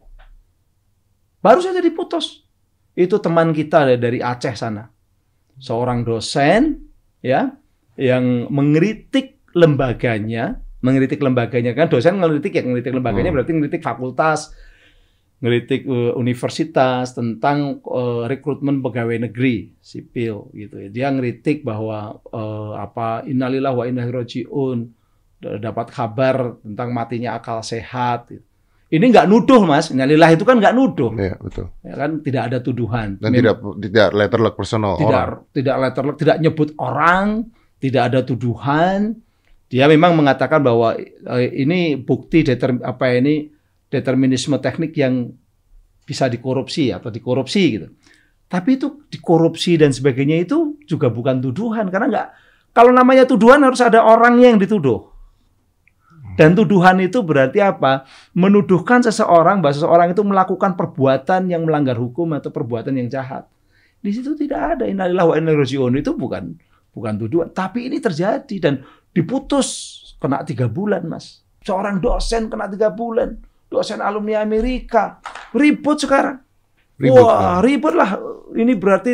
[1.42, 2.46] Baru saja diputus.
[2.92, 4.86] Itu teman kita dari Aceh sana.
[5.58, 6.92] Seorang dosen
[7.24, 7.56] ya
[7.96, 13.36] yang mengkritik lembaganya, mengkritik lembaganya kan dosen ngeritik ya ngeritik lembaganya Hmm.
[13.38, 14.50] berarti ngeritik fakultas,
[15.38, 20.88] ngeritik eh, universitas tentang eh, rekrutmen pegawai negeri sipil gitu ya.
[20.90, 28.30] Dia ngeritik bahwa eh, apa innalillahi wa inna d- dapat kabar tentang matinya akal sehat.
[28.92, 31.72] Ini nggak nuduh mas, innalillahi itu kan nggak nuduh, Iya, betul.
[31.80, 33.16] ya kan tidak ada tuduhan.
[33.16, 35.48] Dan Mem- tidak tidak letter luck personal tidak orang.
[35.56, 37.26] tidak letter luck, tidak nyebut orang,
[37.80, 39.16] tidak ada tuduhan.
[39.72, 43.48] Dia memang mengatakan bahwa eh, ini bukti determ, apa ini
[43.88, 45.32] determinisme teknik yang
[46.04, 47.88] bisa dikorupsi atau dikorupsi gitu.
[48.52, 52.28] Tapi itu dikorupsi dan sebagainya itu juga bukan tuduhan karena nggak
[52.76, 55.08] kalau namanya tuduhan harus ada orangnya yang dituduh.
[56.36, 58.08] Dan tuduhan itu berarti apa?
[58.32, 63.48] Menuduhkan seseorang bahwa seseorang itu melakukan perbuatan yang melanggar hukum atau perbuatan yang jahat.
[64.00, 65.52] Di situ tidak ada innalillahi wa inna
[65.96, 66.56] itu bukan
[66.92, 69.68] bukan tuduhan, tapi ini terjadi dan diputus
[70.18, 71.44] kena tiga bulan, mas.
[71.62, 73.38] Seorang dosen kena tiga bulan,
[73.70, 75.22] dosen alumni Amerika
[75.54, 76.42] ribut sekarang.
[76.98, 78.18] Ribut, Wah ribut lah.
[78.52, 79.12] Ini berarti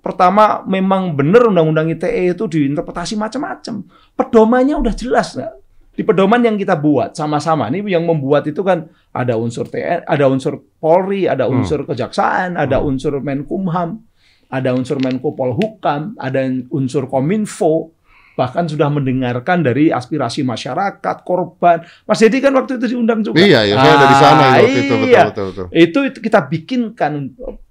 [0.00, 3.82] pertama memang benar undang-undang ITE itu diinterpretasi macam-macam.
[4.14, 5.54] Pedomannya udah jelas nggak?
[5.96, 8.84] Di pedoman yang kita buat sama-sama, ini yang membuat itu kan
[9.16, 11.64] ada unsur TN, ada unsur Polri, ada Hmm.
[11.64, 12.92] unsur kejaksaan, ada Hmm.
[12.92, 14.04] unsur Menkumham,
[14.52, 17.95] ada unsur Menko Polhukam, ada unsur Kominfo,
[18.36, 21.80] bahkan sudah mendengarkan dari aspirasi masyarakat, korban.
[22.04, 23.40] Mas Dedi kan waktu itu diundang juga.
[23.40, 25.22] Iya, ya, saya ada di sana Ah, waktu itu betul iya.
[25.32, 25.66] betul betul.
[25.72, 27.12] Itu, itu kita bikinkan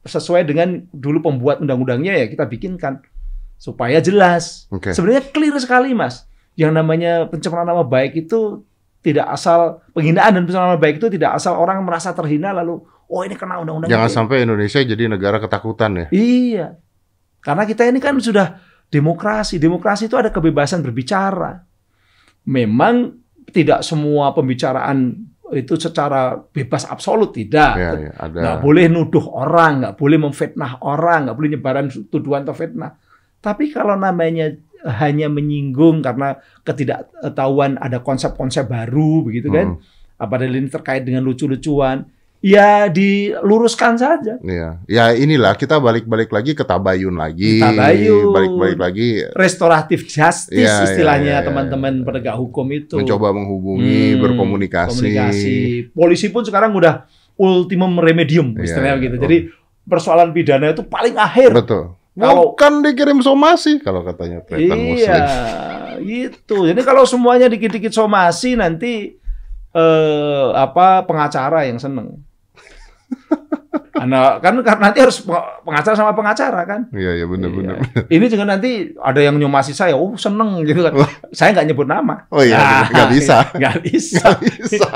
[0.04, 3.06] sesuai dengan dulu pembuat undang-undangnya ya kita bikinkan
[3.62, 4.66] supaya jelas.
[4.74, 4.92] Oke.
[4.92, 6.26] Sebenarnya clear sekali mas.
[6.58, 8.66] Yang namanya pencemaran nama baik itu
[9.06, 13.22] tidak asal penghinaan dan pencemaran nama baik itu tidak asal orang merasa terhina lalu oh
[13.22, 13.90] ini kena undang-undang.
[13.94, 14.18] Jangan ITE.
[14.18, 16.06] sampai Indonesia jadi negara ketakutan ya.
[16.10, 16.68] Iya.
[17.46, 18.58] Karena kita ini kan sudah
[18.90, 19.62] demokrasi.
[19.62, 21.62] Demokrasi itu ada kebebasan berbicara.
[22.46, 23.16] Memang
[23.50, 25.14] tidak semua pembicaraan
[25.54, 27.74] itu secara bebas absolut tidak.
[27.78, 28.40] Ya, ya, ada.
[28.42, 32.98] nggak boleh nuduh orang, nggak boleh memfitnah orang, nggak boleh nyebaran tuduhan atau fitnah.
[33.40, 34.50] Tapi kalau namanya
[34.86, 39.78] hanya menyinggung karena ketidaktahuan ada konsep-konsep baru begitu kan.
[39.78, 40.26] Hmm.
[40.26, 42.10] Padahal ini terkait dengan lucu-lucuan.
[42.46, 44.38] Ya diluruskan saja.
[44.38, 44.78] Iya.
[44.86, 47.58] Ya inilah kita balik-balik lagi ke tabayun lagi.
[47.58, 48.30] Tabayun.
[48.30, 52.94] Balik-balik lagi Restoratif justice Iya, iya, istilahnya iya, iya, teman-teman penegak hukum itu.
[52.96, 54.94] mencoba menghubungi, Hmm, berkomunikasi.
[54.94, 55.56] komunikasi.
[55.90, 59.04] Polisi pun sekarang udah ultimum remedium Iya, istilahnya iya.
[59.04, 59.16] gitu.
[59.18, 59.38] Jadi
[59.84, 61.50] persoalan pidana itu paling akhir.
[61.50, 61.98] Betul.
[62.14, 65.24] Kalau- Bukan dikirim somasi kalau katanya tretan Iya, muslim.
[66.06, 66.58] gitu.
[66.64, 69.18] Jadi kalau semuanya dikit-dikit somasi nanti
[69.74, 72.22] eh apa pengacara yang seneng.
[73.96, 75.24] Anak kan karena nanti harus
[75.64, 76.82] pengacara sama pengacara kan.
[76.92, 77.80] Iya, iya benar-benar.
[77.80, 78.04] Iya.
[78.12, 80.94] Ini juga nanti ada yang nyomasi saya, oh seneng gitu kan.
[81.32, 82.28] Saya nggak nyebut nama.
[82.28, 83.38] Oh iya, Ah, nggak bisa.
[83.56, 84.20] Nggak bisa.
[84.20, 84.88] Nggak bisa.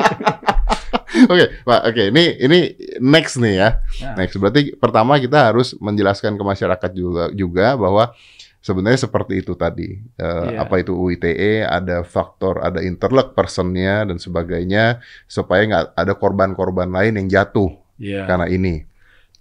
[1.32, 1.82] Oke, Pak.
[1.90, 2.60] Oke, ini ini
[3.00, 3.70] next nih ya.
[3.98, 4.12] Ya.
[4.20, 8.14] Next berarti pertama kita harus menjelaskan ke masyarakat juga juga bahwa
[8.60, 9.96] sebenarnya seperti itu tadi.
[10.16, 10.68] Eh, Iya.
[10.68, 17.16] Apa itu UITE, ada faktor, ada interlock personnya dan sebagainya supaya nggak ada korban-korban lain
[17.16, 18.24] yang jatuh Iya.
[18.26, 18.88] karena ini.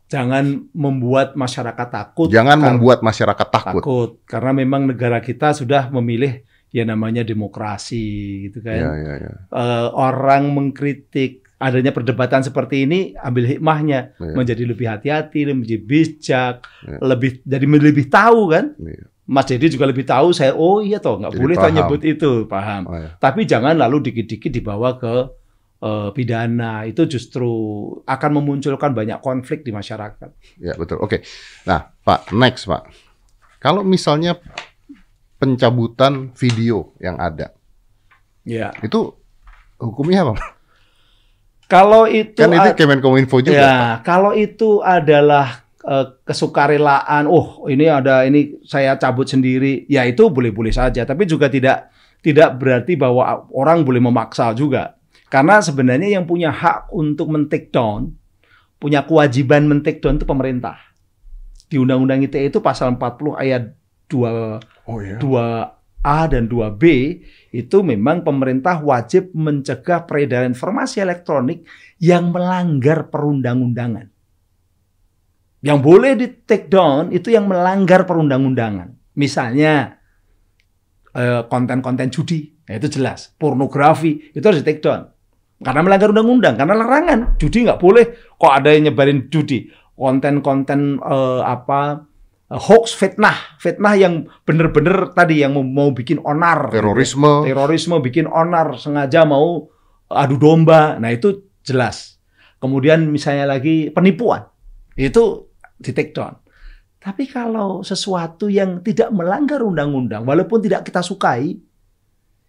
[0.08, 2.28] Jangan membuat masyarakat takut.
[2.28, 3.80] Jangan membuat masyarakat takut.
[3.80, 8.04] takut karena memang negara kita sudah memilih ya namanya demokrasi
[8.44, 8.76] gitu kan.
[8.76, 9.32] Iya, iya, iya.
[9.48, 14.32] Eh, orang mengkritik adanya perdebatan seperti ini ambil hikmahnya Iya.
[14.32, 16.98] menjadi lebih hati-hati, lebih bijak, Iya.
[17.04, 18.72] lebih jadi lebih tahu kan.
[18.80, 19.12] Iya.
[19.28, 21.74] Mas Dedi juga lebih tahu saya oh iya toh nggak Jadi boleh paham.
[21.76, 22.82] nyebut itu paham.
[22.88, 23.12] Oh, iya.
[23.20, 25.36] Tapi jangan lalu dikit-dikit dibawa ke
[25.78, 27.50] eh, pidana itu justru
[28.02, 30.30] akan memunculkan banyak konflik di masyarakat.
[30.58, 30.98] Ya betul.
[30.98, 31.22] Oke.
[31.64, 32.86] Nah, Pak, next Pak.
[33.58, 34.38] Kalau misalnya
[35.38, 37.54] pencabutan video yang ada,
[38.42, 38.74] Ya.
[38.82, 39.14] itu
[39.78, 40.34] hukumnya apa?
[41.68, 43.60] Kalau itu Kan itu Kemenkominfo juga.
[43.60, 50.26] ya, kalau itu adalah eh, kesukarelaan, oh ini ada ini saya cabut sendiri, ya itu
[50.26, 51.04] boleh-boleh saja.
[51.04, 54.97] Tapi juga tidak tidak berarti bahwa orang boleh memaksa juga.
[55.28, 58.16] Karena sebenarnya yang punya hak untuk men-take down,
[58.80, 60.80] punya kewajiban men-take down itu pemerintah.
[61.68, 63.76] Di Undang-Undang ITE itu pasal 40 ayat
[64.08, 65.20] 2 Oh iya.
[65.20, 66.82] 2A dan 2B
[67.52, 71.68] itu memang pemerintah wajib mencegah peredaran informasi elektronik
[72.00, 74.08] yang melanggar perundang-undangan.
[75.60, 78.96] Yang boleh di take down itu yang melanggar perundang-undangan.
[79.20, 80.00] Misalnya
[81.12, 83.36] eh, konten-konten judi, nah itu jelas.
[83.36, 85.17] Pornografi itu harus di take down.
[85.58, 87.34] Karena melanggar undang-undang, karena larangan.
[87.42, 88.04] Judi nggak boleh
[88.38, 89.66] kok ada yang nyebarin judi.
[89.98, 92.06] Konten-konten eh, apa
[92.46, 97.42] eh, hoax fitnah, fitnah yang bener-bener tadi yang mau, mau bikin onar, Terorisme.
[97.42, 99.66] terorisme bikin onar, sengaja mau
[100.06, 100.94] adu domba.
[101.02, 102.22] Nah, itu jelas.
[102.62, 104.46] Kemudian misalnya lagi penipuan.
[104.94, 106.38] Itu di take down.
[106.98, 111.54] Tapi kalau sesuatu yang tidak melanggar undang-undang walaupun tidak kita sukai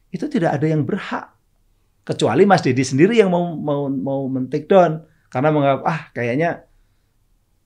[0.09, 1.29] itu tidak ada yang berhak.
[2.09, 6.65] Kecuali Mas Dedi sendiri yang mau mau mau men-take down karena menganggap ah kayaknya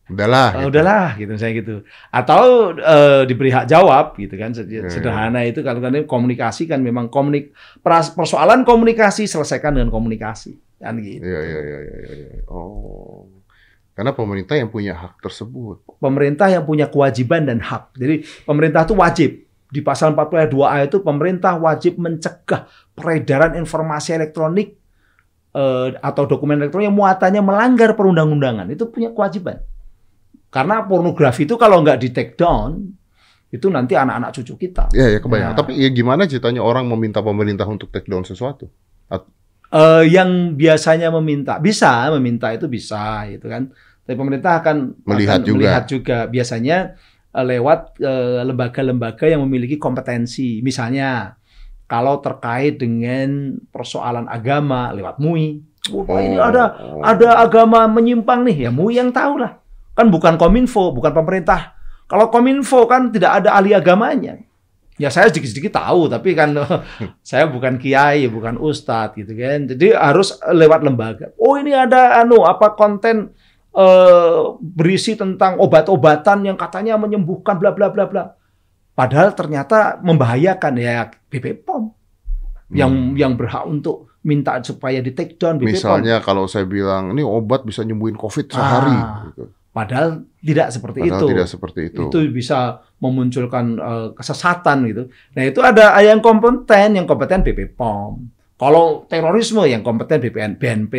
[0.04, 0.52] Udahlah.
[0.52, 0.68] Ah, gitu.
[0.68, 1.76] udahlah gitu saya gitu
[2.12, 2.44] atau
[2.76, 4.92] eh, diberi hak jawab gitu kan Sed- Ya, ya.
[4.92, 7.56] sederhana itu kalau kan komunikasi kan memang komunik
[8.12, 12.44] persoalan komunikasi selesaikan dengan komunikasi kan gitu Iya, iya, iya, iya, iya, iya.
[12.52, 13.32] Oh.
[13.96, 15.88] Karena pemerintah yang punya hak tersebut.
[16.02, 19.32] pemerintah yang punya kewajiban dan hak jadi pemerintah itu wajib
[19.74, 24.78] di pasal 40 ayat 2A itu pemerintah wajib mencegah peredaran informasi elektronik
[25.58, 29.66] eh, atau dokumen elektronik yang muatannya melanggar perundang-undangan itu punya kewajiban
[30.54, 32.94] karena pornografi itu kalau nggak di take down
[33.50, 35.54] itu nanti anak-anak cucu kita Iya, ya kebayang.
[35.54, 35.58] Ya.
[35.58, 38.70] Tapi ya gimana ceritanya orang meminta pemerintah untuk take down sesuatu?
[39.74, 43.74] Eh, yang biasanya meminta bisa meminta itu bisa gitu kan
[44.06, 45.58] tapi pemerintah akan Melihat akan juga.
[45.58, 46.78] melihat juga biasanya
[47.42, 50.62] lewat eh, lembaga-lembaga yang memiliki kompetensi.
[50.62, 51.34] Misalnya
[51.90, 55.62] kalau terkait dengan persoalan agama lewat MUI
[55.94, 58.70] oh, ini ada ada agama menyimpang nih.
[58.70, 59.58] Ya MUI yang tahu lah
[59.98, 61.74] kan bukan kominfo bukan pemerintah.
[62.06, 64.38] Kalau kominfo kan tidak ada ahli agamanya.
[65.02, 66.54] Ya saya sedikit-sedikit tahu tapi kan
[67.30, 69.66] saya bukan kiai bukan ustadz gitu kan.
[69.66, 71.34] Jadi harus lewat lembaga.
[71.42, 73.34] Oh ini ada anu apa konten
[73.74, 78.24] eh, berisi tentang obat-obatan yang katanya menyembuhkan bla bla bla bla
[78.94, 81.90] padahal ternyata membahayakan ya BPOM
[82.70, 83.14] yang Hmm.
[83.14, 87.62] yang berhak untuk minta supaya di take down BPOM Misalnya kalau saya bilang ini obat
[87.64, 89.50] bisa nyembuhin COVID sehari, Ah, gitu.
[89.70, 91.26] Padahal tidak seperti padahal itu.
[91.34, 92.02] tidak seperti itu.
[92.08, 92.60] Itu bisa
[92.98, 95.04] memunculkan eh, kesesatan gitu.
[95.34, 98.14] Nah itu ada yang kompeten, yang kompeten BPOM.
[98.54, 100.94] Kalau terorisme yang kompeten BPN, BNP,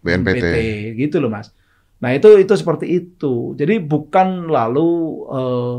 [0.00, 0.54] BNPT.
[0.96, 1.50] gitu loh mas.
[2.00, 3.52] Nah itu itu seperti itu.
[3.56, 4.88] Jadi bukan lalu
[5.28, 5.78] eh,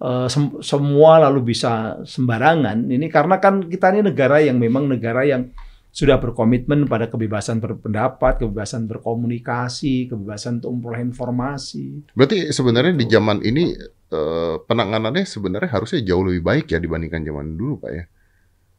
[0.00, 2.88] eh, sem- semua lalu bisa sembarangan.
[2.88, 5.52] Ini karena kan kita ini negara yang memang negara yang
[5.92, 12.16] sudah berkomitmen pada kebebasan berpendapat, kebebasan berkomunikasi, kebebasan untuk memperoleh informasi.
[12.16, 13.76] Berarti sebenarnya di zaman ini
[14.08, 18.04] eh, penanganannya sebenarnya harusnya jauh lebih baik ya dibandingkan zaman dulu, Pak ya.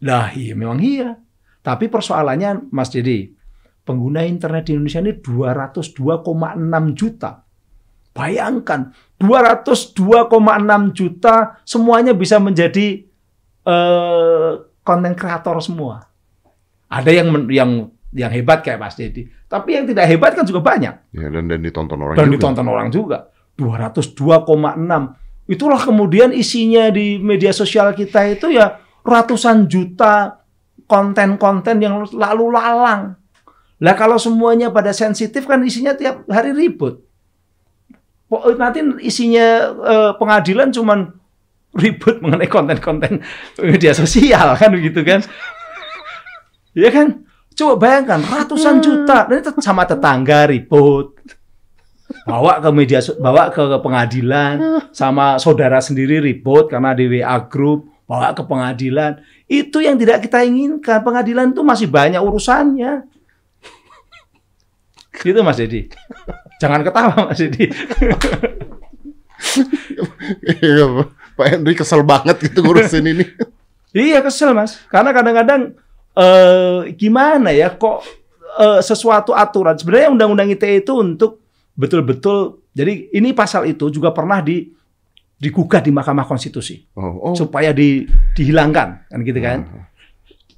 [0.04, 1.22] Lah iya memang iya.
[1.64, 3.32] Tapi persoalannya Mas Dedi,
[3.84, 7.43] pengguna internet di Indonesia ini 202,6 juta.
[8.13, 13.04] Bayangkan 202,6 juta semuanya bisa menjadi
[13.65, 14.52] eh,
[14.84, 16.08] konten kreator semua.
[16.93, 17.72] Ada yang yang
[18.13, 21.65] yang hebat kayak Mas Dedi, tapi yang tidak hebat kan juga banyak Ya dan dan
[21.65, 22.34] ditonton orang dan juga.
[22.38, 23.17] ditonton orang juga.
[23.58, 25.50] 202,6.
[25.50, 30.46] Itulah kemudian isinya di media sosial kita itu ya ratusan juta
[30.86, 33.17] konten-konten yang lalu lalang.
[33.82, 37.02] Lah kalau semuanya pada sensitif kan isinya tiap hari ribut.
[38.28, 41.10] Po- Nanti isinya eh, pengadilan cuman
[41.74, 43.26] ribut mengenai konten-konten
[43.60, 45.22] media sosial kan begitu kan.
[46.74, 47.08] Iya kan?
[47.54, 51.14] Coba bayangkan ratusan juta dan itu sama tetangga ribut.
[52.26, 54.56] Bawa ke media bawa ke, ke pengadilan
[54.90, 59.22] sama saudara sendiri ribut karena di WA group, bawa ke pengadilan.
[59.46, 61.06] Itu yang tidak kita inginkan.
[61.06, 63.06] Pengadilan itu masih banyak urusannya.
[65.21, 65.86] Gitu Mas Dedi.
[66.58, 67.69] Jangan ketawa Mas Dedi.
[70.63, 70.86] Iya,
[71.36, 73.26] Pak Henry kesel banget gitu ngurusin ini.
[73.93, 75.78] Iya kesel mas, karena kadang-kadang
[76.17, 78.02] eh, gimana ya kok
[78.58, 81.45] eh, sesuatu aturan sebenarnya undang-undang ITE itu untuk
[81.78, 84.65] betul-betul jadi ini pasal itu juga pernah di
[85.38, 87.36] digugat di Mahkamah Konstitusi Oh, oh.
[87.38, 89.86] supaya di, dihilangkan kan gitu kan Hmm.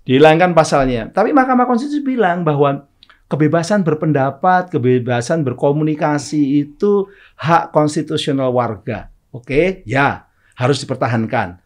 [0.07, 2.87] dihilangkan pasalnya tapi Mahkamah Konstitusi bilang bahwa
[3.25, 11.65] kebebasan berpendapat kebebasan berkomunikasi itu hak konstitusional warga oke ya harus dipertahankan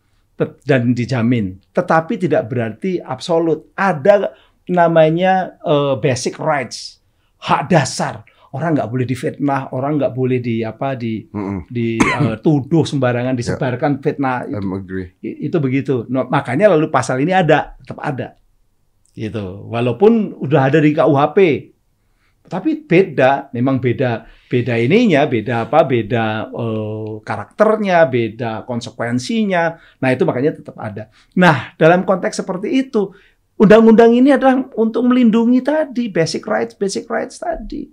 [0.64, 1.60] dan dijamin.
[1.76, 3.68] Tetapi tidak berarti absolut.
[3.76, 4.32] Ada
[4.72, 7.04] namanya eh, basic rights,
[7.44, 8.24] hak dasar.
[8.50, 11.70] Orang nggak boleh difitnah, orang nggak boleh di apa di Mm-mm.
[11.70, 14.50] dituduh sembarangan, disebarkan fitnah.
[14.50, 14.58] Itu,
[15.22, 15.96] itu begitu.
[16.10, 18.34] No, makanya lalu pasal ini ada, tetap ada.
[19.20, 19.68] Gitu.
[19.68, 21.40] Walaupun udah ada di KUHP.
[22.50, 25.84] Tapi beda, memang beda beda ininya, beda apa?
[25.84, 29.76] Beda eh, karakternya, beda konsekuensinya.
[30.00, 31.12] Nah, itu makanya tetap ada.
[31.36, 33.12] Nah, dalam konteks seperti itu,
[33.60, 37.92] undang-undang ini adalah untuk melindungi tadi basic rights, basic rights tadi.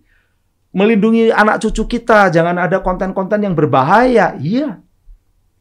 [0.72, 4.38] Melindungi anak cucu kita, jangan ada konten-konten yang berbahaya.
[4.38, 4.85] Iya.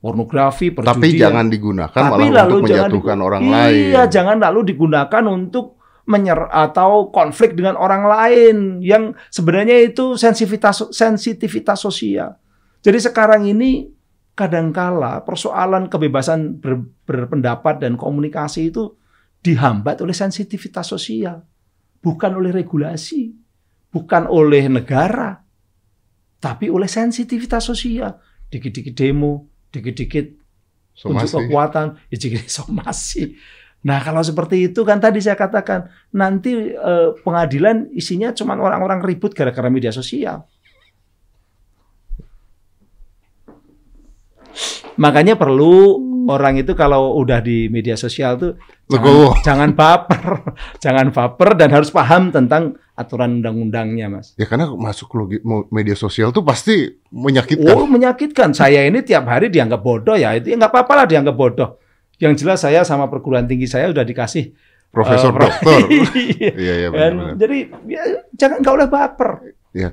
[0.05, 1.17] Pornografi, Tapi perjudian.
[1.17, 4.13] jangan digunakan Tapi malah lalu untuk menjatuhkan orang iya, lain.
[4.13, 11.81] jangan lalu digunakan untuk menyer atau konflik dengan orang lain yang sebenarnya itu sensitivitas sensitivitas
[11.81, 12.37] sosial.
[12.85, 13.89] Jadi sekarang ini
[14.37, 18.93] kadangkala persoalan kebebasan ber- berpendapat dan komunikasi itu
[19.41, 21.41] dihambat oleh sensitivitas sosial,
[22.05, 23.33] bukan oleh regulasi,
[23.89, 25.41] bukan oleh negara,
[26.37, 28.21] tapi oleh sensitivitas sosial.
[28.53, 30.25] Dikit-dikit demo, dikit-dikit
[31.03, 33.35] unjuk kekuatan, ya jadi somasi.
[33.85, 39.35] Nah kalau seperti itu kan tadi saya katakan nanti eh, pengadilan isinya cuma orang-orang ribut
[39.35, 40.47] gara-gara media sosial.
[44.95, 48.51] Makanya perlu orang itu kalau udah di media sosial tuh
[48.87, 49.33] Legowo.
[49.39, 50.23] jangan, jangan baper,
[50.77, 54.31] jangan baper dan harus paham tentang aturan undang-undangnya, Mas.
[54.33, 57.71] Ya karena masuk logi- media sosial tuh pasti menyakitkan.
[57.71, 58.51] Oh menyakitkan.
[58.51, 60.31] Saya ini tiap hari dianggap bodoh ya.
[60.31, 61.69] Itu ya nggak apa-apa lah dianggap bodoh.
[62.15, 64.55] Yang jelas saya sama perguruan tinggi saya udah dikasih
[64.87, 65.79] Profesor eh, pro- doktor.
[66.15, 66.51] Iya.
[66.55, 67.33] Iya iya Kan, benar.
[67.35, 69.29] Jadi ya, jangan nggak boleh baper.
[69.75, 69.89] Iya.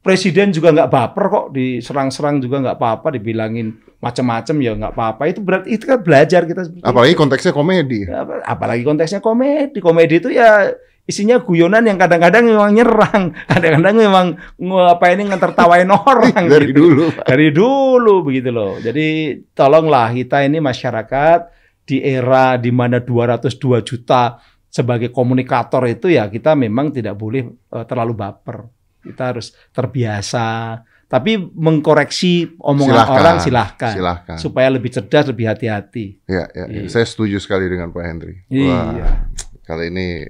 [0.00, 5.40] Presiden juga nggak baper kok diserang-serang juga nggak apa-apa dibilangin macam-macam ya nggak apa-apa itu
[5.40, 8.02] berarti itu kan belajar kita Apalagi konteksnya komedi.
[8.02, 8.10] itu.
[8.10, 10.72] Apa- apalagi konteksnya komedi komedi itu ya
[11.04, 17.04] isinya guyonan yang kadang-kadang memang nyerang kadang-kadang memang ngapain ini ngetertawain orang Dari gitu dulu.
[17.20, 18.78] dari dulu begitu loh.
[18.78, 19.06] Jadi
[19.52, 21.40] tolonglah kita ini masyarakat
[21.84, 23.52] di era di mana 202
[23.82, 24.38] juta
[24.70, 28.64] sebagai komunikator itu ya kita memang tidak boleh eh, terlalu baper.
[29.02, 30.78] Kita harus terbiasa.
[31.10, 33.92] Tapi mengkoreksi omongan Silahkan, orang silahkan.
[33.98, 34.36] Silahkan.
[34.38, 36.22] Supaya lebih cerdas, lebih hati-hati.
[36.30, 36.86] Ya, ya, ya.
[36.86, 36.88] Iya.
[36.88, 38.46] Saya setuju sekali dengan Pak Henry.
[38.46, 39.26] Iya.
[39.66, 40.22] kali ini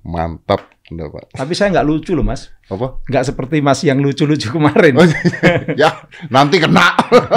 [0.00, 1.36] mantap, Anda, Pak.
[1.36, 2.48] Tapi saya nggak lucu loh mas.
[2.72, 3.04] Apa?
[3.04, 4.96] Nggak seperti mas yang lucu-lucu kemarin.
[4.96, 5.04] Oh,
[5.80, 6.88] ya, nanti kena.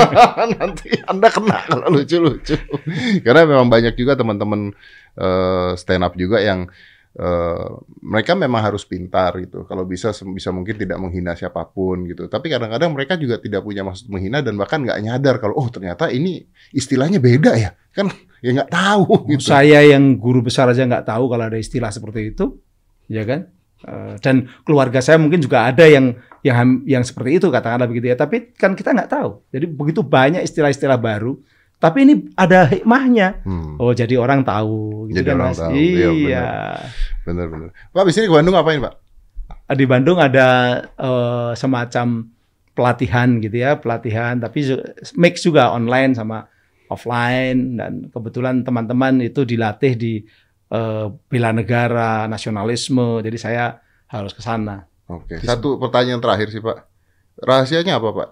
[0.56, 2.56] nanti Anda kena kalau lucu-lucu.
[3.20, 4.72] Karena memang banyak juga teman-teman
[5.20, 6.72] eh, stand up juga yang
[7.18, 7.70] eh,
[8.04, 9.68] mereka memang harus pintar gitu.
[9.68, 12.32] Kalau bisa bisa mungkin tidak menghina siapa pun gitu.
[12.32, 16.08] Tapi kadang-kadang mereka juga tidak punya maksud menghina dan bahkan nggak nyadar kalau oh ternyata
[16.12, 17.72] ini istilahnya beda ya.
[17.92, 18.08] Kan
[18.40, 19.52] ya nggak tahu gitu.
[19.52, 22.58] Saya yang guru besar aja nggak tahu kalau ada istilah seperti itu,
[23.12, 23.52] ya kan?
[23.82, 28.18] Eh, Dan keluarga saya mungkin juga ada yang yang yang seperti itu katakanlah begitu ya.
[28.18, 29.42] Tapi kan kita nggak tahu.
[29.50, 31.38] Jadi begitu banyak istilah-istilah baru.
[31.82, 33.42] Tapi ini ada hikmahnya.
[33.42, 35.60] Hmm, Oh jadi orang tahu, gitu Jadi kan orang mas?
[35.60, 36.46] tahu, iya, Iya.
[37.26, 37.74] bener-bener.
[37.90, 38.94] Pak, di sini ke Bandung ngapain Pak?
[39.74, 40.48] Di Bandung ada
[40.94, 42.30] eh, semacam
[42.72, 44.38] pelatihan gitu ya, pelatihan.
[44.38, 44.62] Tapi
[45.18, 46.46] mix juga online sama
[46.86, 47.82] offline.
[47.82, 50.14] Dan kebetulan teman-teman itu dilatih di
[50.70, 53.26] eh, bela negara, nasionalisme.
[53.26, 54.86] Jadi saya harus ke sana.
[55.10, 56.78] Oke, satu pertanyaan terakhir sih Pak.
[57.42, 58.30] Rahasianya apa Pak?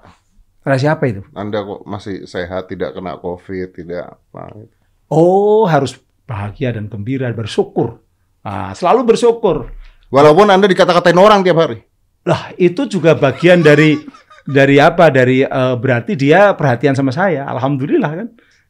[0.64, 1.22] Rahasia apa itu?
[1.32, 4.44] Anda kok masih sehat, tidak kena COVID, tidak apa?
[4.60, 4.76] gitu?
[5.10, 5.98] Oh harus
[6.28, 8.04] bahagia dan gembira, bersyukur.
[8.46, 9.72] Nah, selalu bersyukur.
[10.12, 11.82] Walaupun Anda dikata-katain orang tiap hari.
[12.28, 13.98] Lah itu juga bagian dari
[14.46, 15.10] dari apa?
[15.10, 17.48] Dari eh, berarti dia perhatian sama saya.
[17.50, 18.28] Alhamdulillah kan.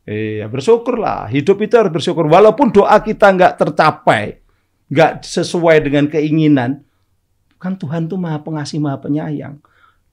[0.09, 1.29] Iya bersyukurlah.
[1.29, 2.25] Hidup itu harus bersyukur.
[2.25, 4.41] Walaupun doa kita nggak tercapai,
[4.89, 6.81] nggak sesuai dengan keinginan,
[7.61, 9.61] kan Tuhan tuh maha pengasih, maha penyayang,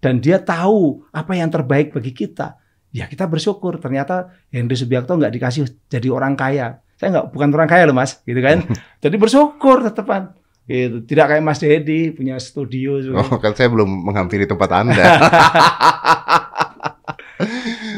[0.06, 2.54] dan Dia tahu apa yang terbaik bagi kita.
[2.94, 3.82] Ya kita bersyukur.
[3.82, 6.78] Ternyata Henry Subiakto nggak dikasih jadi orang kaya.
[6.94, 8.62] Saya nggak bukan orang kaya loh mas, gitu kan.
[9.04, 10.32] Jadi bersyukur tetepan.
[10.64, 11.04] Gitu.
[11.04, 13.20] Tidak kayak Mas Dedi punya studio juga.
[13.20, 14.96] Oh, kan saya belum menghampiri tempat Anda.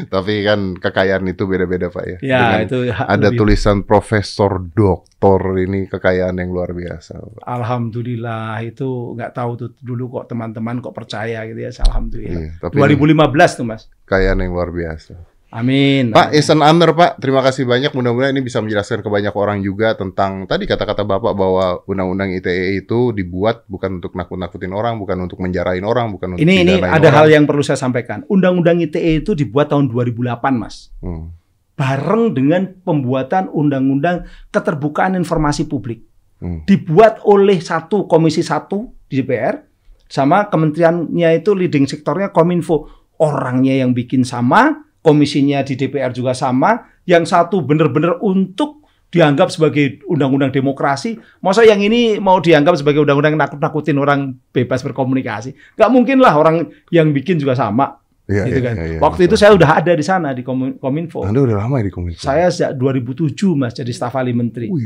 [0.09, 2.17] Tapi kan kekayaan itu beda-beda Pak ya.
[2.19, 7.13] Ya Dengan itu ada lebih- tulisan profesor doktor ini kekayaan yang luar biasa.
[7.15, 7.45] Pak.
[7.45, 11.69] Alhamdulillah itu nggak tahu tuh dulu kok teman-teman kok percaya gitu ya.
[11.85, 12.41] Alhamdulillah.
[12.41, 13.85] Iya, tapi ini 2015 tuh mas.
[14.03, 15.13] kekayaan yang luar biasa.
[15.49, 16.13] Amin.
[16.13, 17.17] Pak, an honor Pak.
[17.17, 17.89] Terima kasih banyak.
[17.97, 22.85] Mudah-mudahan ini bisa menjelaskan ke banyak orang juga tentang tadi kata-kata Bapak bahwa undang-undang ITE
[22.85, 27.01] itu dibuat bukan untuk nakut-nakutin orang, bukan untuk menjarain orang, bukan untuk ini ini ada
[27.01, 27.13] orang.
[27.17, 28.21] hal yang perlu saya sampaikan.
[28.29, 30.93] Undang-Undang ITE itu dibuat tahun 2008 mas.
[31.01, 31.33] Hmm.
[31.73, 36.05] Bareng dengan pembuatan Undang-Undang Keterbukaan Informasi Publik.
[36.37, 36.61] Hmm.
[36.69, 39.65] Dibuat oleh satu komisi satu di DPR
[40.05, 43.01] sama kementeriannya itu leading sektornya Kominfo.
[43.19, 46.79] Orangnya yang bikin sama, komisinya di DPR juga sama.
[47.09, 48.79] Yang satu benar-benar untuk
[49.09, 51.17] dianggap sebagai undang-undang demokrasi.
[51.41, 55.57] Masa yang ini mau dianggap sebagai undang-undang nakut-nakutin orang bebas berkomunikasi?
[55.75, 57.97] Gak mungkin lah orang yang bikin juga sama.
[58.29, 58.75] Iya, gitu iya, kan.
[58.77, 61.25] iya, iya, Waktu itu saya udah ada di sana di Komin- Kominfo.
[61.25, 62.21] Anda udah lama ya di Kominfo.
[62.21, 64.69] Saya sejak 2007 mas jadi staf ahli menteri.
[64.69, 64.85] Wih,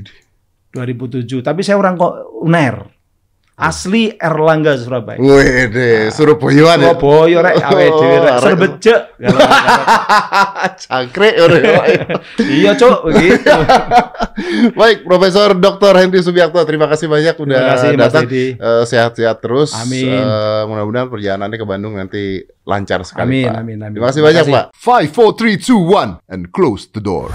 [0.72, 1.44] 2007.
[1.44, 3.03] Tapi saya orang kok UNER.
[3.54, 5.22] Asli Erlangga Surabaya.
[5.22, 6.98] Wih deh, Surabayaan ya.
[6.98, 9.00] Surabaya rek awe dhewe rek Oh, serbejek.
[10.84, 11.62] Cangkrik udah.
[12.42, 13.54] Iya, Cuk, begitu.
[14.80, 15.94] Baik, Profesor Dr.
[16.02, 18.26] Henry Subiakto, terima kasih banyak udah Terima kasih Mas datang.
[18.34, 19.70] Eh, sehat-sehat terus.
[19.78, 20.10] Amin.
[20.10, 23.56] Eh, mudah-mudahan perjalanannya ke Bandung nanti lancar sekali, Amin, Pak.
[23.62, 23.94] amin, amin.
[23.94, 24.54] Terima kasih Terima banyak, kasih.
[24.58, 24.66] Pak.
[24.74, 27.30] Five, four, three, two, one, and close the door.